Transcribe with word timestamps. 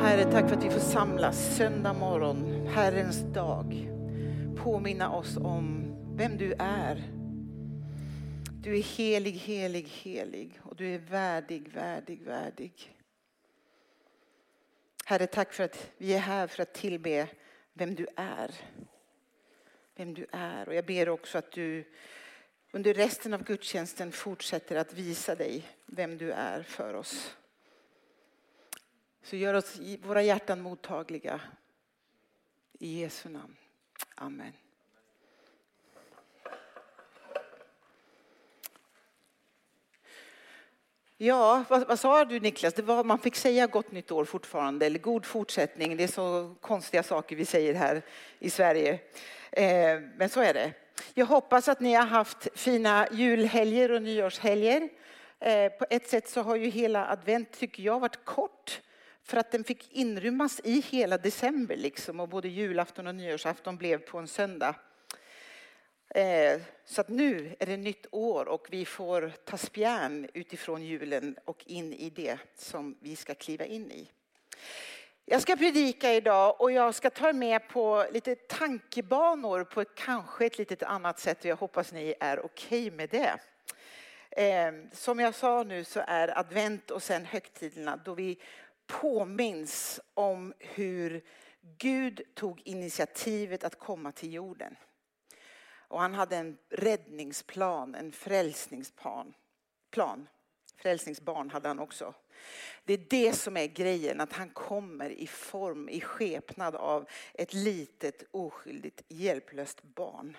Herre, 0.00 0.32
tack 0.32 0.48
för 0.48 0.56
att 0.56 0.64
vi 0.64 0.70
får 0.70 0.80
samlas 0.80 1.56
söndag 1.56 1.92
morgon, 1.92 2.66
Herrens 2.66 3.20
dag. 3.34 3.90
Påminna 4.56 5.12
oss 5.12 5.36
om 5.36 5.94
vem 6.16 6.36
du 6.36 6.54
är. 6.58 7.02
Du 8.62 8.78
är 8.78 8.82
helig, 8.82 9.32
helig, 9.32 9.88
helig 9.88 10.60
och 10.62 10.76
du 10.76 10.94
är 10.94 10.98
värdig, 10.98 11.68
värdig, 11.68 12.22
värdig. 12.22 12.96
Herre, 15.04 15.26
tack 15.26 15.52
för 15.52 15.64
att 15.64 15.90
vi 15.98 16.14
är 16.14 16.18
här 16.18 16.46
för 16.46 16.62
att 16.62 16.74
tillbe 16.74 17.28
vem 17.72 17.94
du 17.94 18.06
är. 18.16 18.54
Vem 19.96 20.14
du 20.14 20.26
är. 20.32 20.68
Och 20.68 20.74
jag 20.74 20.86
ber 20.86 21.08
också 21.08 21.38
att 21.38 21.52
du 21.52 21.84
under 22.72 22.94
resten 22.94 23.34
av 23.34 23.44
gudstjänsten 23.44 24.12
fortsätter 24.12 24.76
att 24.76 24.94
visa 24.94 25.34
dig 25.34 25.64
vem 25.86 26.18
du 26.18 26.32
är 26.32 26.62
för 26.62 26.94
oss. 26.94 27.36
Så 29.22 29.36
gör 29.36 29.54
oss 29.54 29.80
våra 30.02 30.22
hjärtan 30.22 30.60
mottagliga. 30.60 31.40
I 32.78 33.00
Jesu 33.00 33.28
namn. 33.28 33.56
Amen. 34.14 34.52
Ja, 41.16 41.64
vad, 41.68 41.88
vad, 41.88 41.98
sa 41.98 42.24
du 42.24 42.40
Niklas? 42.40 42.74
Det 42.74 42.82
var, 42.82 43.04
man 43.04 43.18
fick 43.18 43.36
säga 43.36 43.66
gott 43.66 43.92
nytt 43.92 44.10
år 44.10 44.24
fortfarande, 44.24 44.86
eller 44.86 44.98
god 44.98 45.26
fortsättning. 45.26 45.96
Det 45.96 46.04
är 46.04 46.08
så 46.08 46.54
konstiga 46.60 47.02
saker 47.02 47.36
vi 47.36 47.44
säger 47.44 47.74
här 47.74 48.02
i 48.38 48.50
Sverige. 48.50 48.98
Eh, 49.52 50.00
men 50.16 50.28
så 50.28 50.40
är 50.40 50.54
det. 50.54 50.72
Jag 51.14 51.26
hoppas 51.26 51.68
att 51.68 51.80
ni 51.80 51.94
har 51.94 52.06
haft 52.06 52.48
fina 52.54 53.08
julhelger 53.12 53.92
och 53.92 54.02
nyårshelger. 54.02 54.88
Eh, 55.40 55.72
på 55.72 55.86
ett 55.90 56.08
sätt 56.08 56.28
så 56.28 56.42
har 56.42 56.56
ju 56.56 56.66
hela 56.66 57.08
advent, 57.08 57.52
tycker 57.52 57.82
jag, 57.82 58.00
varit 58.00 58.24
kort. 58.24 58.80
För 59.22 59.36
att 59.36 59.50
den 59.50 59.64
fick 59.64 59.92
inrymmas 59.92 60.60
i 60.64 60.80
hela 60.80 61.18
december 61.18 61.76
liksom 61.76 62.20
och 62.20 62.28
både 62.28 62.48
julafton 62.48 63.06
och 63.06 63.14
nyårsafton 63.14 63.76
blev 63.76 63.98
på 63.98 64.18
en 64.18 64.28
söndag. 64.28 64.74
Eh, 66.14 66.60
så 66.84 67.00
att 67.00 67.08
nu 67.08 67.56
är 67.58 67.66
det 67.66 67.76
nytt 67.76 68.06
år 68.10 68.48
och 68.48 68.66
vi 68.70 68.84
får 68.84 69.32
ta 69.44 69.56
spjärn 69.56 70.28
utifrån 70.34 70.82
julen 70.82 71.36
och 71.44 71.64
in 71.66 71.92
i 71.92 72.10
det 72.10 72.38
som 72.54 72.96
vi 73.00 73.16
ska 73.16 73.34
kliva 73.34 73.64
in 73.64 73.90
i. 73.90 74.08
Jag 75.24 75.42
ska 75.42 75.56
predika 75.56 76.14
idag 76.14 76.60
och 76.60 76.72
jag 76.72 76.94
ska 76.94 77.10
ta 77.10 77.32
med 77.32 77.68
på 77.68 78.06
lite 78.12 78.34
tankebanor 78.34 79.64
på 79.64 79.80
ett, 79.80 79.94
kanske 79.94 80.46
ett 80.46 80.58
lite 80.58 80.86
annat 80.86 81.18
sätt 81.18 81.38
och 81.38 81.46
jag 81.46 81.56
hoppas 81.56 81.92
ni 81.92 82.14
är 82.20 82.44
okej 82.44 82.86
okay 82.86 82.96
med 82.96 83.08
det. 83.08 83.38
Eh, 84.42 84.72
som 84.92 85.20
jag 85.20 85.34
sa 85.34 85.62
nu 85.62 85.84
så 85.84 86.02
är 86.06 86.38
advent 86.38 86.90
och 86.90 87.02
sen 87.02 87.24
högtiderna 87.24 88.00
då 88.04 88.14
vi 88.14 88.38
påminns 88.86 90.00
om 90.14 90.54
hur 90.58 91.24
Gud 91.78 92.22
tog 92.34 92.62
initiativet 92.64 93.64
att 93.64 93.78
komma 93.78 94.12
till 94.12 94.32
jorden. 94.32 94.76
Och 95.92 96.00
han 96.00 96.14
hade 96.14 96.36
en 96.36 96.58
räddningsplan, 96.68 97.94
en 97.94 98.12
frälsningsplan. 98.12 99.34
Plan. 99.90 100.28
Frälsningsbarn 100.76 101.50
hade 101.50 101.68
han 101.68 101.78
också. 101.78 102.14
Det 102.84 102.92
är 102.92 103.06
det 103.10 103.32
som 103.32 103.56
är 103.56 103.66
grejen, 103.66 104.20
att 104.20 104.32
han 104.32 104.50
kommer 104.50 105.10
i 105.10 105.26
form, 105.26 105.88
i 105.88 106.00
skepnad 106.00 106.74
av 106.74 107.08
ett 107.34 107.54
litet 107.54 108.24
oskyldigt 108.30 109.02
hjälplöst 109.08 109.82
barn. 109.82 110.36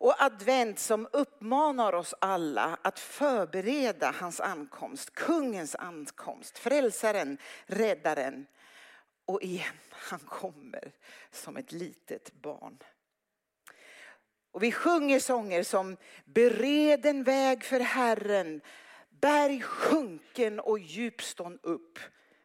Och 0.00 0.22
advent 0.22 0.78
som 0.78 1.08
uppmanar 1.12 1.92
oss 1.92 2.14
alla 2.18 2.78
att 2.82 2.98
förbereda 2.98 4.10
hans 4.10 4.40
ankomst, 4.40 5.14
kungens 5.14 5.74
ankomst, 5.74 6.58
frälsaren, 6.58 7.38
räddaren. 7.66 8.46
Och 9.24 9.42
igen, 9.42 9.74
han 9.90 10.18
kommer 10.18 10.92
som 11.30 11.56
ett 11.56 11.72
litet 11.72 12.32
barn. 12.32 12.78
Och 14.52 14.62
vi 14.62 14.72
sjunger 14.72 15.20
sånger 15.20 15.62
som 15.62 15.96
Bered 16.24 17.06
en 17.06 17.24
väg 17.24 17.64
för 17.64 17.80
Herren, 17.80 18.60
berg 19.08 19.60
sjunken 19.60 20.60
och 20.60 20.78
djupstånd 20.78 21.58
upp. 21.62 21.98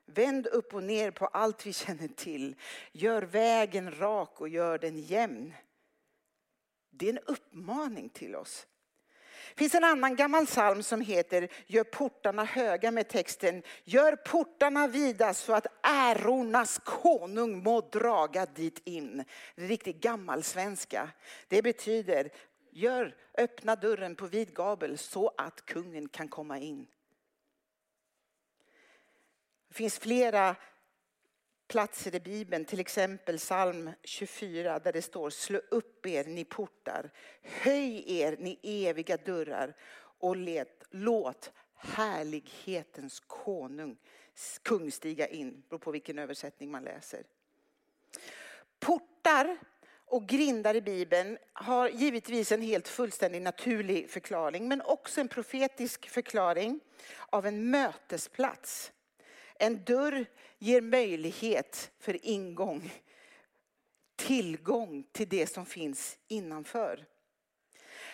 Vänd 0.05 0.47
upp 0.47 0.73
och 0.73 0.83
ner 0.83 1.11
på 1.11 1.27
allt 1.27 1.65
vi 1.65 1.73
känner 1.73 2.07
till. 2.07 2.55
Gör 2.91 3.21
vägen 3.21 3.99
rak 3.99 4.41
och 4.41 4.49
gör 4.49 4.77
den 4.77 4.97
jämn. 4.97 5.53
Det 6.97 7.05
är 7.05 7.13
en 7.13 7.23
uppmaning 7.25 8.09
till 8.09 8.35
oss. 8.35 8.67
Det 9.49 9.59
finns 9.59 9.75
en 9.75 9.83
annan 9.83 10.15
gammal 10.15 10.45
psalm 10.45 10.83
som 10.83 11.01
heter 11.01 11.47
Gör 11.67 11.83
portarna 11.83 12.43
höga 12.43 12.91
med 12.91 13.07
texten 13.07 13.63
Gör 13.83 14.15
portarna 14.15 14.87
vida 14.87 15.33
så 15.33 15.53
att 15.53 15.67
ärornas 15.83 16.81
konung 16.83 17.63
må 17.63 17.81
draga 17.81 18.45
dit 18.45 18.81
in. 18.83 19.23
Det 19.55 19.63
är 19.63 19.67
riktigt 19.67 20.01
gammalsvenska. 20.01 21.09
Det 21.47 21.61
betyder 21.61 22.29
Gör, 22.71 23.15
öppna 23.37 23.75
dörren 23.75 24.15
på 24.15 24.27
vid 24.27 24.55
gabel 24.55 24.97
så 24.97 25.33
att 25.37 25.65
kungen 25.65 26.09
kan 26.09 26.27
komma 26.27 26.59
in. 26.59 26.87
Det 29.67 29.73
finns 29.73 29.99
flera 29.99 30.55
platser 31.67 32.15
i 32.15 32.19
Bibeln, 32.19 32.65
till 32.65 32.79
exempel 32.79 33.37
psalm 33.37 33.91
24 34.03 34.79
där 34.79 34.93
det 34.93 35.01
står 35.01 35.29
slå 35.29 35.59
upp 35.71 36.05
er 36.05 36.23
ni 36.23 36.45
portar, 36.45 37.11
höj 37.41 38.03
er 38.19 38.35
ni 38.39 38.59
eviga 38.63 39.17
dörrar 39.17 39.75
och 40.19 40.35
let, 40.35 40.83
låt 40.89 41.51
härlighetens 41.75 43.19
konung 43.19 43.97
kung 44.63 44.91
stiga 44.91 45.27
in, 45.27 45.63
beror 45.69 45.79
på 45.79 45.91
vilken 45.91 46.19
översättning 46.19 46.71
man 46.71 46.83
läser. 46.83 47.23
Portar 48.79 49.57
och 50.05 50.27
grindar 50.27 50.75
i 50.75 50.81
Bibeln 50.81 51.37
har 51.53 51.89
givetvis 51.89 52.51
en 52.51 52.61
helt 52.61 52.87
fullständig 52.87 53.41
naturlig 53.41 54.09
förklaring 54.09 54.67
men 54.67 54.81
också 54.81 55.21
en 55.21 55.27
profetisk 55.27 56.09
förklaring 56.09 56.79
av 57.29 57.45
en 57.45 57.69
mötesplats. 57.71 58.91
En 59.59 59.83
dörr 59.83 60.25
ger 60.57 60.81
möjlighet 60.81 61.91
för 61.99 62.25
ingång, 62.25 62.91
tillgång 64.15 65.03
till 65.11 65.29
det 65.29 65.47
som 65.47 65.65
finns 65.65 66.17
innanför. 66.27 67.05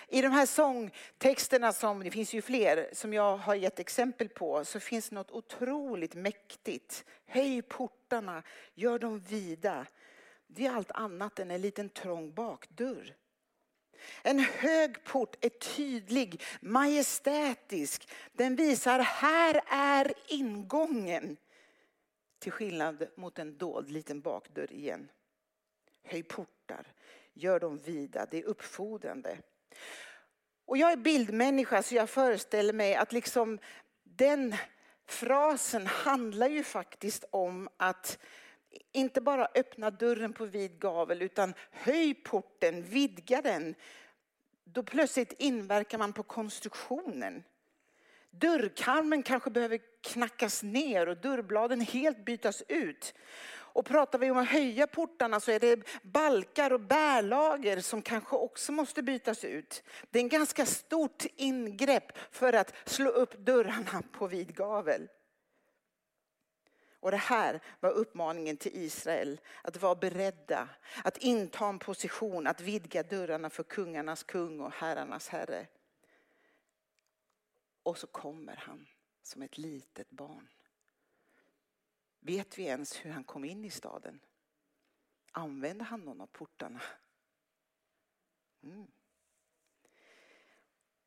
I 0.07 0.21
de 0.21 0.27
här 0.27 0.45
sångtexterna, 0.45 1.73
som, 1.73 2.03
det 2.03 2.11
finns 2.11 2.33
ju 2.33 2.41
fler 2.41 2.89
som 2.93 3.13
jag 3.13 3.37
har 3.37 3.55
gett 3.55 3.79
exempel 3.79 4.29
på, 4.29 4.65
så 4.65 4.79
finns 4.79 5.11
något 5.11 5.31
otroligt 5.31 6.15
mäktigt. 6.15 7.05
Höj 7.25 7.61
portarna, 7.61 8.43
gör 8.73 8.99
dem 8.99 9.19
vida. 9.19 9.85
Det 10.47 10.65
är 10.65 10.71
allt 10.71 10.91
annat 10.91 11.39
än 11.39 11.51
en 11.51 11.61
liten 11.61 11.89
trång 11.89 12.33
bakdörr. 12.33 13.15
En 14.21 14.39
hög 14.39 15.03
port 15.03 15.45
är 15.45 15.49
tydlig, 15.49 16.41
majestätisk. 16.61 18.09
Den 18.33 18.55
visar 18.55 18.99
här 18.99 19.61
är 19.67 20.13
ingången. 20.27 21.37
Till 22.39 22.51
skillnad 22.51 23.07
mot 23.15 23.39
en 23.39 23.57
dold 23.57 23.91
liten 23.91 24.21
bakdörr 24.21 24.73
igen. 24.73 25.09
Höj 26.03 26.23
portar, 26.23 26.87
gör 27.33 27.59
dem 27.59 27.77
vida, 27.77 28.27
det 28.31 28.37
är 28.37 28.43
uppfordrande. 28.43 29.37
Och 30.65 30.77
jag 30.77 30.91
är 30.91 30.97
bildmänniska 30.97 31.83
så 31.83 31.95
jag 31.95 32.09
föreställer 32.09 32.73
mig 32.73 32.95
att 32.95 33.11
liksom 33.11 33.59
den 34.03 34.55
frasen 35.05 35.87
handlar 35.87 36.47
ju 36.47 36.63
faktiskt 36.63 37.25
om 37.31 37.69
att 37.77 38.19
inte 38.91 39.21
bara 39.21 39.47
öppna 39.55 39.91
dörren 39.91 40.33
på 40.33 40.45
vid 40.45 40.79
gavel 40.79 41.21
utan 41.21 41.53
höj 41.71 42.13
porten, 42.13 42.83
vidga 42.83 43.41
den. 43.41 43.75
Då 44.63 44.83
plötsligt 44.83 45.33
inverkar 45.37 45.97
man 45.97 46.13
på 46.13 46.23
konstruktionen. 46.23 47.43
Dörrkarmen 48.31 49.23
kanske 49.23 49.49
behöver 49.49 49.79
knackas 50.01 50.63
ner 50.63 51.09
och 51.09 51.17
dörrbladen 51.17 51.81
helt 51.81 52.25
bytas 52.25 52.63
ut. 52.67 53.13
Och 53.73 53.85
pratar 53.85 54.19
vi 54.19 54.31
om 54.31 54.37
att 54.37 54.47
höja 54.47 54.87
portarna 54.87 55.39
så 55.39 55.51
är 55.51 55.59
det 55.59 55.79
balkar 56.03 56.73
och 56.73 56.79
bärlager 56.79 57.81
som 57.81 58.01
kanske 58.01 58.35
också 58.35 58.71
måste 58.71 59.03
bytas 59.03 59.43
ut. 59.43 59.83
Det 60.09 60.19
är 60.19 60.23
en 60.23 60.29
ganska 60.29 60.65
stort 60.65 61.25
ingrepp 61.35 62.17
för 62.31 62.53
att 62.53 62.73
slå 62.85 63.09
upp 63.09 63.37
dörrarna 63.37 64.03
på 64.11 64.27
vid 64.27 64.55
gavel. 64.55 65.07
Och 67.01 67.11
det 67.11 67.17
här 67.17 67.61
var 67.79 67.89
uppmaningen 67.89 68.57
till 68.57 68.75
Israel, 68.75 69.41
att 69.61 69.81
vara 69.81 69.95
beredda, 69.95 70.69
att 71.03 71.17
inta 71.17 71.67
en 71.67 71.79
position, 71.79 72.47
att 72.47 72.61
vidga 72.61 73.03
dörrarna 73.03 73.49
för 73.49 73.63
kungarnas 73.63 74.23
kung 74.23 74.59
och 74.59 74.71
herrarnas 74.71 75.27
herre. 75.27 75.67
Och 77.83 77.97
så 77.97 78.07
kommer 78.07 78.55
han 78.55 78.87
som 79.21 79.41
ett 79.41 79.57
litet 79.57 80.09
barn. 80.09 80.49
Vet 82.19 82.57
vi 82.57 82.63
ens 82.63 83.05
hur 83.05 83.11
han 83.11 83.23
kom 83.23 83.45
in 83.45 83.65
i 83.65 83.69
staden? 83.69 84.19
Använde 85.31 85.83
han 85.83 86.01
någon 86.01 86.21
av 86.21 86.27
portarna? 86.27 86.81
Mm. 88.63 88.87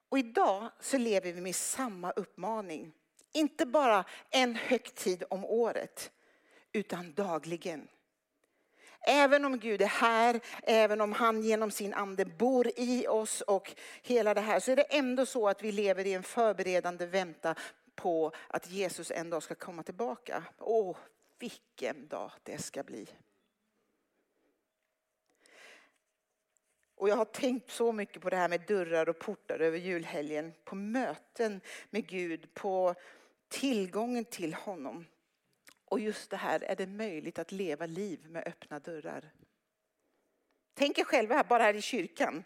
Och 0.09 0.19
idag 0.19 0.71
så 0.81 0.99
lever 0.99 1.33
vi 1.33 1.41
med 1.41 1.57
samma 1.57 2.11
uppmaning. 2.11 2.93
Inte 3.35 3.67
bara 3.67 4.05
en 4.31 4.55
högtid 4.55 5.25
om 5.31 5.45
året, 5.45 6.11
utan 6.73 7.15
dagligen. 7.15 7.89
Även 9.07 9.45
om 9.45 9.59
Gud 9.59 9.83
är 9.83 9.87
här, 9.87 10.41
även 10.63 11.01
om 11.01 11.13
han 11.13 11.43
genom 11.43 11.71
sin 11.71 11.95
ande 11.95 12.25
bor 12.25 12.71
i 12.77 13.07
oss 13.09 13.41
och 13.41 13.75
hela 14.03 14.35
det 14.35 14.41
här 14.41 14.61
så 14.61 14.73
är 14.73 14.77
det 14.77 14.83
ändå 14.83 15.27
så 15.27 15.49
att 15.49 15.63
vi 15.63 15.73
lever 15.73 16.07
i 16.07 16.13
en 16.13 16.23
förberedande 16.23 17.07
väntan 17.07 17.55
på 17.95 18.33
att 18.49 18.71
Jesus 18.71 19.11
en 19.11 19.31
dag 19.31 19.43
ska 19.43 19.55
komma 19.55 19.83
tillbaka. 19.83 20.45
Åh, 20.59 20.97
vilken 21.39 22.09
dag 22.09 22.33
det 22.43 22.63
ska 22.63 22.83
bli. 22.83 23.09
Och 26.97 27.09
jag 27.09 27.17
har 27.17 27.25
tänkt 27.25 27.71
så 27.71 27.93
mycket 27.93 28.23
på 28.23 28.31
det 28.31 28.37
här 28.37 28.49
med 28.49 28.61
dörrar 28.67 29.09
och 29.09 29.19
portar 29.19 29.59
över 29.59 29.79
julhelgen. 29.79 30.53
På 30.65 30.75
möten 30.75 31.61
med 31.91 32.07
Gud, 32.07 32.55
på 32.55 32.95
tillgången 33.55 34.25
till 34.25 34.55
honom. 34.55 35.07
Och 35.85 36.01
just 36.01 36.31
det 36.31 36.37
här, 36.37 36.63
är 36.63 36.77
det 36.77 36.87
möjligt 36.87 37.39
att 37.39 37.53
leva 37.53 37.87
liv 37.87 38.31
med 38.31 38.49
öppna 38.49 38.79
dörrar? 38.79 39.31
Tänk 40.75 40.99
er 40.99 41.05
själva 41.05 41.35
här, 41.35 41.45
bara 41.45 41.63
här 41.63 41.75
i 41.75 41.83
kyrkan. 41.83 42.45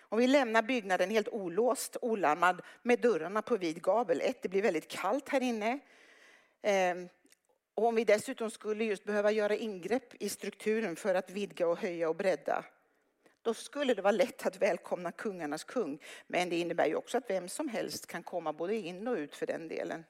Om 0.00 0.18
vi 0.18 0.26
lämnar 0.26 0.62
byggnaden 0.62 1.10
helt 1.10 1.28
olåst, 1.28 1.96
olarmad 2.02 2.62
med 2.82 3.00
dörrarna 3.00 3.42
på 3.42 3.56
vid 3.56 3.82
gavel. 3.82 4.20
Ett, 4.20 4.42
det 4.42 4.48
blir 4.48 4.62
väldigt 4.62 4.88
kallt 4.88 5.28
här 5.28 5.40
inne. 5.40 5.78
Ehm, 6.62 7.08
och 7.74 7.86
om 7.86 7.94
vi 7.94 8.04
dessutom 8.04 8.50
skulle 8.50 8.84
just 8.84 9.04
behöva 9.04 9.30
göra 9.30 9.56
ingrepp 9.56 10.22
i 10.22 10.28
strukturen 10.28 10.96
för 10.96 11.14
att 11.14 11.30
vidga 11.30 11.68
och 11.68 11.78
höja 11.78 12.08
och 12.08 12.16
bredda. 12.16 12.64
Då 13.42 13.54
skulle 13.54 13.94
det 13.94 14.02
vara 14.02 14.12
lätt 14.12 14.46
att 14.46 14.62
välkomna 14.62 15.12
kungarnas 15.12 15.64
kung. 15.64 15.98
Men 16.26 16.48
det 16.48 16.56
innebär 16.56 16.86
ju 16.86 16.94
också 16.94 17.18
att 17.18 17.30
vem 17.30 17.48
som 17.48 17.68
helst 17.68 18.06
kan 18.06 18.22
komma 18.22 18.52
både 18.52 18.76
in 18.76 19.08
och 19.08 19.16
ut 19.16 19.34
för 19.34 19.46
den 19.46 19.68
delen. 19.68 20.04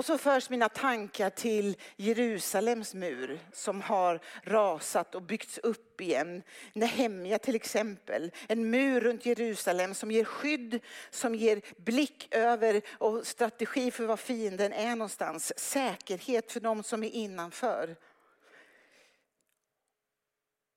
Och 0.00 0.06
så 0.06 0.18
förs 0.18 0.50
mina 0.50 0.68
tankar 0.68 1.30
till 1.30 1.76
Jerusalems 1.96 2.94
mur 2.94 3.38
som 3.52 3.80
har 3.80 4.20
rasat 4.42 5.14
och 5.14 5.22
byggts 5.22 5.58
upp 5.58 6.00
igen. 6.00 6.42
Nehemja 6.72 7.38
till 7.38 7.54
exempel. 7.54 8.32
En 8.48 8.70
mur 8.70 9.00
runt 9.00 9.26
Jerusalem 9.26 9.94
som 9.94 10.10
ger 10.10 10.24
skydd, 10.24 10.80
som 11.10 11.34
ger 11.34 11.60
blick 11.76 12.28
över 12.30 12.82
och 12.90 13.26
strategi 13.26 13.90
för 13.90 14.04
var 14.04 14.16
fienden 14.16 14.72
är 14.72 14.96
någonstans. 14.96 15.52
Säkerhet 15.56 16.52
för 16.52 16.60
de 16.60 16.82
som 16.82 17.04
är 17.04 17.10
innanför. 17.10 17.96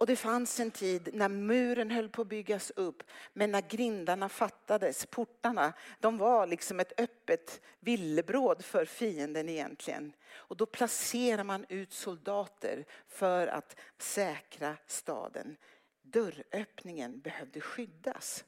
Och 0.03 0.07
det 0.07 0.15
fanns 0.15 0.59
en 0.59 0.71
tid 0.71 1.09
när 1.13 1.29
muren 1.29 1.91
höll 1.91 2.09
på 2.09 2.21
att 2.21 2.27
byggas 2.27 2.71
upp, 2.75 3.03
men 3.33 3.51
när 3.51 3.61
grindarna 3.61 4.29
fattades, 4.29 5.05
portarna, 5.05 5.73
de 5.99 6.17
var 6.17 6.47
liksom 6.47 6.79
ett 6.79 6.99
öppet 6.99 7.61
villebråd 7.79 8.65
för 8.65 8.85
fienden 8.85 9.49
egentligen. 9.49 10.13
Och 10.33 10.57
då 10.57 10.65
placerar 10.65 11.43
man 11.43 11.65
ut 11.69 11.93
soldater 11.93 12.85
för 13.07 13.47
att 13.47 13.79
säkra 13.97 14.77
staden. 14.87 15.57
Dörröppningen 16.01 17.19
behövde 17.19 17.61
skyddas. 17.61 18.45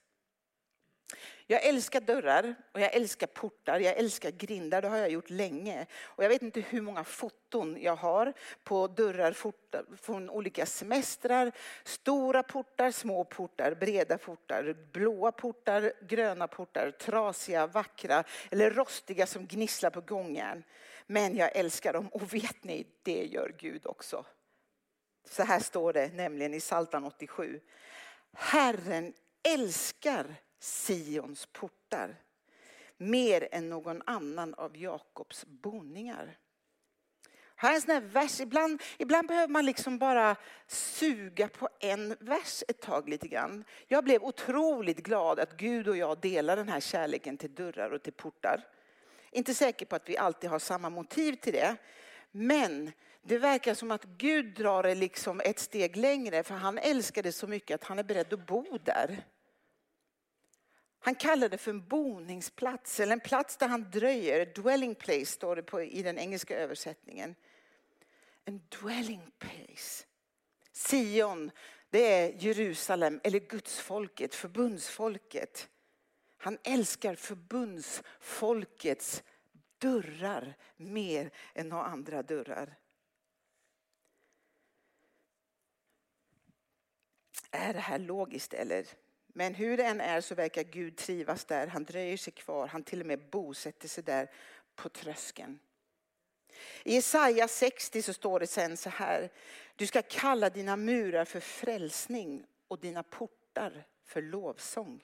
Jag 1.48 1.64
älskar 1.66 2.02
dörrar 2.02 2.56
och 2.72 2.80
jag 2.80 2.94
älskar 2.94 3.28
portar, 3.28 3.80
jag 3.80 3.98
älskar 3.98 4.32
grindar, 4.32 4.82
det 4.82 4.88
har 4.88 4.98
jag 4.98 5.10
gjort 5.10 5.30
länge. 5.30 5.86
Och 6.04 6.24
jag 6.24 6.30
vet 6.30 6.42
inte 6.42 6.62
hur 6.62 6.82
många 6.82 7.04
foton 7.04 7.78
jag 7.82 7.96
har 7.96 8.34
på 8.64 8.88
dörrar 8.88 9.36
från 9.96 10.30
olika 10.30 10.66
semestrar. 10.66 11.52
Stora 11.84 12.44
portar, 12.44 12.92
små 12.92 13.24
portar, 13.24 13.76
breda 13.76 14.18
portar, 14.18 14.76
blåa 14.94 15.32
portar, 15.32 15.94
gröna 16.02 16.48
portar, 16.48 16.92
trasiga, 16.92 17.68
vackra 17.68 18.24
eller 18.52 18.72
rostiga 18.72 19.28
som 19.28 19.48
gnisslar 19.48 19.90
på 19.90 20.02
gångjärn. 20.02 20.64
Men 21.08 21.36
jag 21.36 21.56
älskar 21.56 21.94
dem 21.94 22.08
och 22.08 22.34
vet 22.34 22.64
ni, 22.64 22.88
det 23.04 23.26
gör 23.26 23.56
Gud 23.58 23.86
också. 23.86 24.26
Så 25.30 25.44
här 25.44 25.60
står 25.60 25.94
det 25.94 26.14
nämligen 26.14 26.54
i 26.54 26.60
Psaltaren 26.60 27.04
87. 27.04 27.60
Herren 28.34 29.14
älskar 29.44 30.36
Sions 30.60 31.46
portar 31.46 32.16
mer 32.98 33.48
än 33.52 33.70
någon 33.70 34.02
annan 34.06 34.54
av 34.54 34.78
Jakobs 34.78 35.46
boningar. 35.46 36.38
Här 37.58 37.72
är 37.72 37.76
en 37.76 37.82
sån 37.82 37.92
här 37.92 38.02
vers, 38.02 38.42
ibland, 38.42 38.82
ibland 38.98 39.28
behöver 39.28 39.54
man 39.54 39.66
liksom 39.66 39.98
bara 39.98 40.36
suga 40.68 41.48
på 41.48 41.70
en 41.80 42.16
vers 42.20 42.64
ett 42.68 42.82
tag 42.82 43.10
lite 43.10 43.28
grann. 43.28 43.64
Jag 43.88 44.04
blev 44.04 44.24
otroligt 44.24 44.98
glad 44.98 45.40
att 45.40 45.58
Gud 45.58 45.88
och 45.88 45.98
jag 45.98 46.20
delar 46.20 46.56
den 46.56 46.70
här 46.70 46.80
kärleken 46.80 47.38
till 47.38 47.56
dörrar 47.56 47.90
och 47.90 48.04
till 48.04 48.14
portar. 48.14 48.64
Inte 49.32 49.54
säker 49.54 49.86
på 49.86 49.96
att 49.96 50.10
vi 50.10 50.18
alltid 50.18 50.50
har 50.50 50.60
samma 50.60 50.90
motiv 50.90 51.34
till 51.34 51.54
det. 51.54 51.76
Men 52.32 52.92
det 53.22 53.38
verkar 53.38 53.74
som 53.74 53.92
att 53.92 54.04
Gud 54.04 54.56
drar 54.56 54.84
det 54.84 54.96
liksom 54.96 55.42
ett 55.42 55.60
steg 55.60 55.98
längre 55.98 56.44
för 56.44 56.56
han 56.56 56.78
älskar 56.78 57.24
det 57.24 57.32
så 57.32 57.48
mycket 57.48 57.76
att 57.76 57.88
han 57.88 58.00
är 58.00 58.04
beredd 58.04 58.34
att 58.34 58.46
bo 58.48 58.78
där. 58.78 59.24
Han 61.06 61.16
kallar 61.16 61.50
det 61.50 61.58
för 61.58 61.72
en 61.72 61.88
boningsplats 61.88 63.00
eller 63.00 63.14
en 63.14 63.20
plats 63.20 63.58
där 63.58 63.68
han 63.68 63.92
dröjer. 63.92 64.46
Dwelling 64.46 64.96
place 64.96 65.26
står 65.26 65.56
det 65.56 65.64
på, 65.64 65.82
i 65.82 66.04
den 66.04 66.18
engelska 66.18 66.58
översättningen. 66.58 67.36
En 68.46 68.62
dwelling 68.70 69.32
place. 69.40 70.06
Sion, 70.74 71.52
det 71.90 72.14
är 72.14 72.44
Jerusalem 72.44 73.20
eller 73.24 73.40
gudsfolket, 73.40 74.36
förbundsfolket. 74.36 75.70
Han 76.38 76.58
älskar 76.64 77.16
förbundsfolkets 77.16 79.24
dörrar 79.78 80.58
mer 80.78 81.32
än 81.54 81.70
några 81.70 81.84
andra 81.84 82.24
dörrar. 82.24 82.76
Är 87.52 87.74
det 87.74 87.80
här 87.80 88.00
logiskt 88.00 88.54
eller? 88.54 89.05
Men 89.38 89.56
hur 89.56 89.78
det 89.78 89.84
än 89.84 90.02
är 90.02 90.22
så 90.22 90.36
verkar 90.36 90.64
Gud 90.64 90.96
trivas 90.98 91.46
där. 91.46 91.68
Han 91.68 91.84
dröjer 91.84 92.18
sig 92.18 92.34
kvar. 92.34 92.68
Han 92.68 92.84
till 92.84 93.02
och 93.02 93.08
med 93.08 93.30
bosätter 93.30 93.88
sig 93.88 94.04
där 94.04 94.32
på 94.76 94.90
tröskeln. 94.90 95.60
I 96.84 96.94
Jesaja 96.94 97.48
60 97.48 98.02
så 98.02 98.14
står 98.14 98.40
det 98.40 98.48
sen 98.48 98.78
så 98.78 98.90
här. 98.90 99.32
Du 99.76 99.88
ska 99.88 100.02
kalla 100.02 100.50
dina 100.50 100.78
murar 100.78 101.26
för 101.26 101.40
frälsning 101.40 102.46
och 102.68 102.80
dina 102.80 103.04
portar 103.04 103.88
för 104.06 104.22
lovsång. 104.22 105.04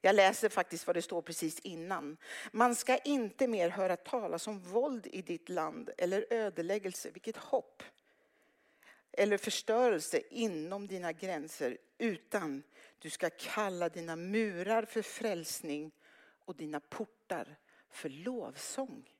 Jag 0.00 0.14
läser 0.14 0.48
faktiskt 0.48 0.86
vad 0.86 0.96
det 0.96 1.02
står 1.02 1.22
precis 1.22 1.58
innan. 1.58 2.16
Man 2.52 2.74
ska 2.74 2.96
inte 2.98 3.46
mer 3.46 3.68
höra 3.68 3.96
talas 3.96 4.46
om 4.46 4.60
våld 4.60 5.06
i 5.06 5.22
ditt 5.22 5.48
land 5.48 5.90
eller 5.98 6.26
ödeläggelse. 6.30 7.10
Vilket 7.10 7.36
hopp! 7.36 7.82
Eller 9.12 9.38
förstörelse 9.38 10.22
inom 10.30 10.86
dina 10.86 11.12
gränser 11.12 11.78
utan 11.98 12.62
du 12.98 13.10
ska 13.10 13.30
kalla 13.30 13.88
dina 13.88 14.16
murar 14.16 14.84
för 14.84 15.02
frälsning 15.02 15.92
och 16.44 16.56
dina 16.56 16.80
portar 16.80 17.56
för 17.90 18.08
lovsång. 18.08 19.10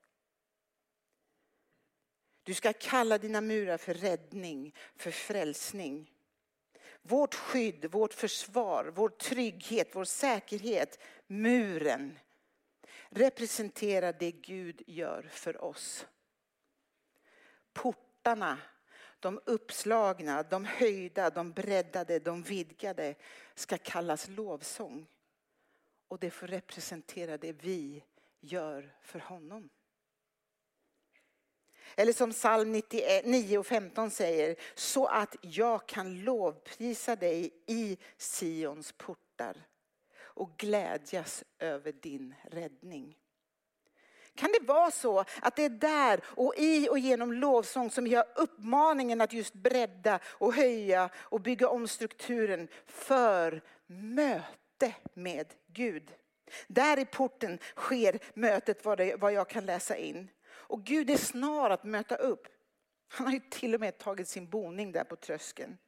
Du 2.42 2.54
ska 2.54 2.72
kalla 2.72 3.18
dina 3.18 3.40
murar 3.40 3.76
för 3.76 3.94
räddning, 3.94 4.74
för 4.96 5.10
frälsning. 5.10 6.12
Vårt 7.02 7.34
skydd, 7.34 7.84
vårt 7.90 8.14
försvar, 8.14 8.92
vår 8.94 9.08
trygghet, 9.08 9.88
vår 9.92 10.04
säkerhet, 10.04 10.98
muren 11.26 12.18
representerar 13.08 14.16
det 14.18 14.32
Gud 14.32 14.82
gör 14.86 15.22
för 15.22 15.64
oss. 15.64 16.06
Portarna 17.72 18.58
de 19.22 19.40
uppslagna, 19.46 20.42
de 20.42 20.64
höjda, 20.64 21.30
de 21.30 21.52
breddade, 21.52 22.18
de 22.18 22.42
vidgade 22.42 23.14
ska 23.54 23.78
kallas 23.78 24.28
lovsång. 24.28 25.06
Och 26.08 26.18
det 26.18 26.30
får 26.30 26.46
representera 26.46 27.38
det 27.38 27.52
vi 27.52 28.04
gör 28.40 28.96
för 29.00 29.18
honom. 29.18 29.70
Eller 31.96 32.12
som 32.12 32.32
psalm 32.32 32.82
9 33.24 33.58
och 33.58 33.66
15 33.66 34.10
säger, 34.10 34.56
så 34.74 35.06
att 35.06 35.36
jag 35.40 35.88
kan 35.88 36.20
lovprisa 36.20 37.16
dig 37.16 37.50
i 37.66 37.98
Sions 38.16 38.92
portar 38.92 39.66
och 40.14 40.56
glädjas 40.56 41.44
över 41.58 41.92
din 41.92 42.34
räddning. 42.50 43.18
Kan 44.34 44.52
det 44.52 44.66
vara 44.66 44.90
så 44.90 45.24
att 45.42 45.56
det 45.56 45.64
är 45.64 45.68
där 45.68 46.20
och 46.24 46.54
i 46.56 46.88
och 46.88 46.98
genom 46.98 47.32
lovsång 47.32 47.90
som 47.90 48.04
vi 48.04 48.14
har 48.14 48.26
uppmaningen 48.36 49.20
att 49.20 49.32
just 49.32 49.54
bredda 49.54 50.20
och 50.24 50.54
höja 50.54 51.10
och 51.16 51.40
bygga 51.40 51.68
om 51.68 51.88
strukturen 51.88 52.68
för 52.86 53.62
möte 53.86 54.94
med 55.14 55.46
Gud. 55.66 56.12
Där 56.66 56.98
i 56.98 57.04
porten 57.04 57.58
sker 57.76 58.18
mötet 58.34 58.84
vad 59.18 59.32
jag 59.32 59.48
kan 59.48 59.66
läsa 59.66 59.96
in. 59.96 60.30
Och 60.48 60.84
Gud 60.84 61.10
är 61.10 61.16
snar 61.16 61.70
att 61.70 61.84
möta 61.84 62.16
upp. 62.16 62.48
Han 63.08 63.26
har 63.26 63.34
ju 63.34 63.40
till 63.40 63.74
och 63.74 63.80
med 63.80 63.98
tagit 63.98 64.28
sin 64.28 64.48
boning 64.48 64.92
där 64.92 65.04
på 65.04 65.16
tröskeln. 65.16 65.78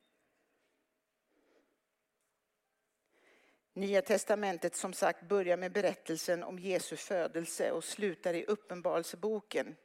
Nya 3.76 4.02
testamentet 4.02 4.76
som 4.76 4.92
sagt 4.92 5.28
börjar 5.28 5.56
med 5.56 5.72
berättelsen 5.72 6.42
om 6.42 6.58
Jesu 6.58 6.96
födelse 6.96 7.70
och 7.70 7.84
slutar 7.84 8.34
i 8.34 8.44
uppenbarelseboken. 8.44 9.76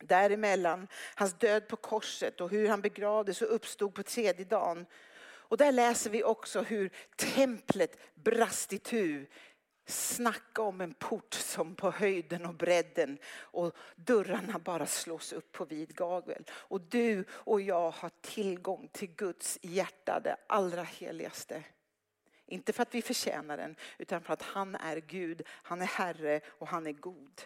däremellan 0.00 0.88
hans 1.14 1.38
död 1.38 1.68
på 1.68 1.76
korset 1.76 2.40
och 2.40 2.50
hur 2.50 2.68
han 2.68 2.80
begravdes 2.80 3.42
och 3.42 3.54
uppstod 3.54 3.94
på 3.94 4.02
tredje 4.02 4.44
dagen. 4.44 4.86
Och 5.22 5.56
där 5.56 5.72
läser 5.72 6.10
vi 6.10 6.24
också 6.24 6.62
hur 6.62 6.90
templet 7.16 7.98
brast 8.14 8.72
itu. 8.72 9.26
Snacka 9.86 10.62
om 10.62 10.80
en 10.80 10.94
port 10.94 11.34
som 11.34 11.74
på 11.74 11.90
höjden 11.90 12.46
och 12.46 12.54
bredden 12.54 13.18
och 13.36 13.76
dörrarna 13.96 14.58
bara 14.58 14.86
slås 14.86 15.32
upp 15.32 15.52
på 15.52 15.64
vid 15.64 15.94
gavel. 15.94 16.44
Och 16.50 16.80
du 16.80 17.24
och 17.30 17.60
jag 17.60 17.90
har 17.90 18.10
tillgång 18.20 18.88
till 18.92 19.14
Guds 19.14 19.58
hjärta, 19.62 20.20
det 20.24 20.36
allra 20.46 20.82
heligaste. 20.82 21.64
Inte 22.50 22.72
för 22.72 22.82
att 22.82 22.94
vi 22.94 23.02
förtjänar 23.02 23.56
den, 23.56 23.76
utan 23.98 24.22
för 24.22 24.32
att 24.32 24.42
han 24.42 24.74
är 24.74 24.96
Gud, 24.96 25.42
han 25.46 25.82
är 25.82 25.86
Herre 25.86 26.40
och 26.46 26.68
han 26.68 26.86
är 26.86 26.92
god. 26.92 27.42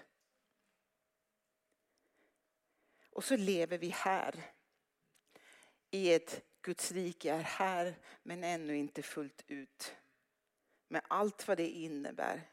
Och 3.11 3.25
så 3.25 3.37
lever 3.37 3.79
vi 3.79 3.89
här 3.89 4.43
i 5.91 6.15
ett 6.15 6.45
Guds 6.63 6.93
rike 6.93 7.33
är 7.33 7.43
här 7.43 7.95
men 8.23 8.45
ännu 8.45 8.77
inte 8.77 9.03
fullt 9.03 9.45
ut. 9.47 9.97
Med 10.89 11.03
allt 11.09 11.49
vad 11.49 11.57
det 11.57 11.69
innebär. 11.69 12.51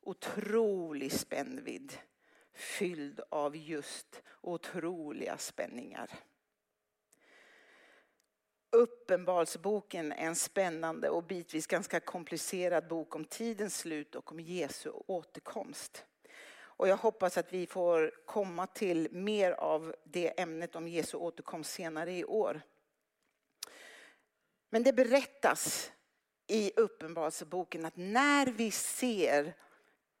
Otrolig 0.00 1.12
spännvidd 1.12 1.98
fylld 2.52 3.20
av 3.30 3.56
just 3.56 4.22
otroliga 4.40 5.38
spänningar. 5.38 6.10
Uppenbarelseboken 8.70 10.12
är 10.12 10.26
en 10.26 10.36
spännande 10.36 11.10
och 11.10 11.24
bitvis 11.24 11.66
ganska 11.66 12.00
komplicerad 12.00 12.88
bok 12.88 13.16
om 13.16 13.24
tidens 13.24 13.78
slut 13.78 14.14
och 14.14 14.32
om 14.32 14.40
Jesu 14.40 14.90
återkomst. 14.90 16.04
Och 16.78 16.88
jag 16.88 16.96
hoppas 16.96 17.38
att 17.38 17.52
vi 17.52 17.66
får 17.66 18.12
komma 18.26 18.66
till 18.66 19.08
mer 19.12 19.52
av 19.52 19.94
det 20.04 20.40
ämnet 20.40 20.76
om 20.76 20.88
Jesu 20.88 21.16
återkomst 21.16 21.72
senare 21.72 22.12
i 22.12 22.24
år. 22.24 22.60
Men 24.70 24.82
det 24.82 24.92
berättas 24.92 25.92
i 26.46 26.72
Uppenbarelseboken 26.76 27.84
att 27.84 27.96
när 27.96 28.46
vi 28.46 28.70
ser 28.70 29.54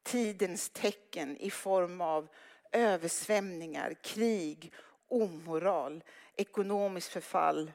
tidens 0.02 0.70
tecken 0.70 1.36
i 1.36 1.50
form 1.50 2.00
av 2.00 2.28
översvämningar, 2.72 3.94
krig, 4.02 4.72
omoral, 5.08 6.04
ekonomiskt 6.36 7.08
förfall. 7.12 7.72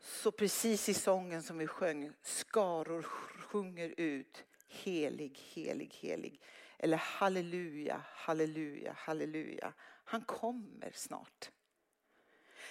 Så 0.00 0.30
precis 0.30 0.88
i 0.88 0.94
sången 0.94 1.42
som 1.42 1.58
vi 1.58 1.66
sjöng, 1.66 2.12
skaror 2.22 3.02
sjunger 3.02 3.94
ut 3.96 4.44
helig, 4.68 5.38
helig, 5.52 5.94
helig. 6.00 6.40
Eller 6.78 6.96
halleluja, 6.96 8.04
halleluja, 8.14 8.92
halleluja. 8.96 9.72
Han 10.04 10.20
kommer 10.20 10.90
snart. 10.94 11.50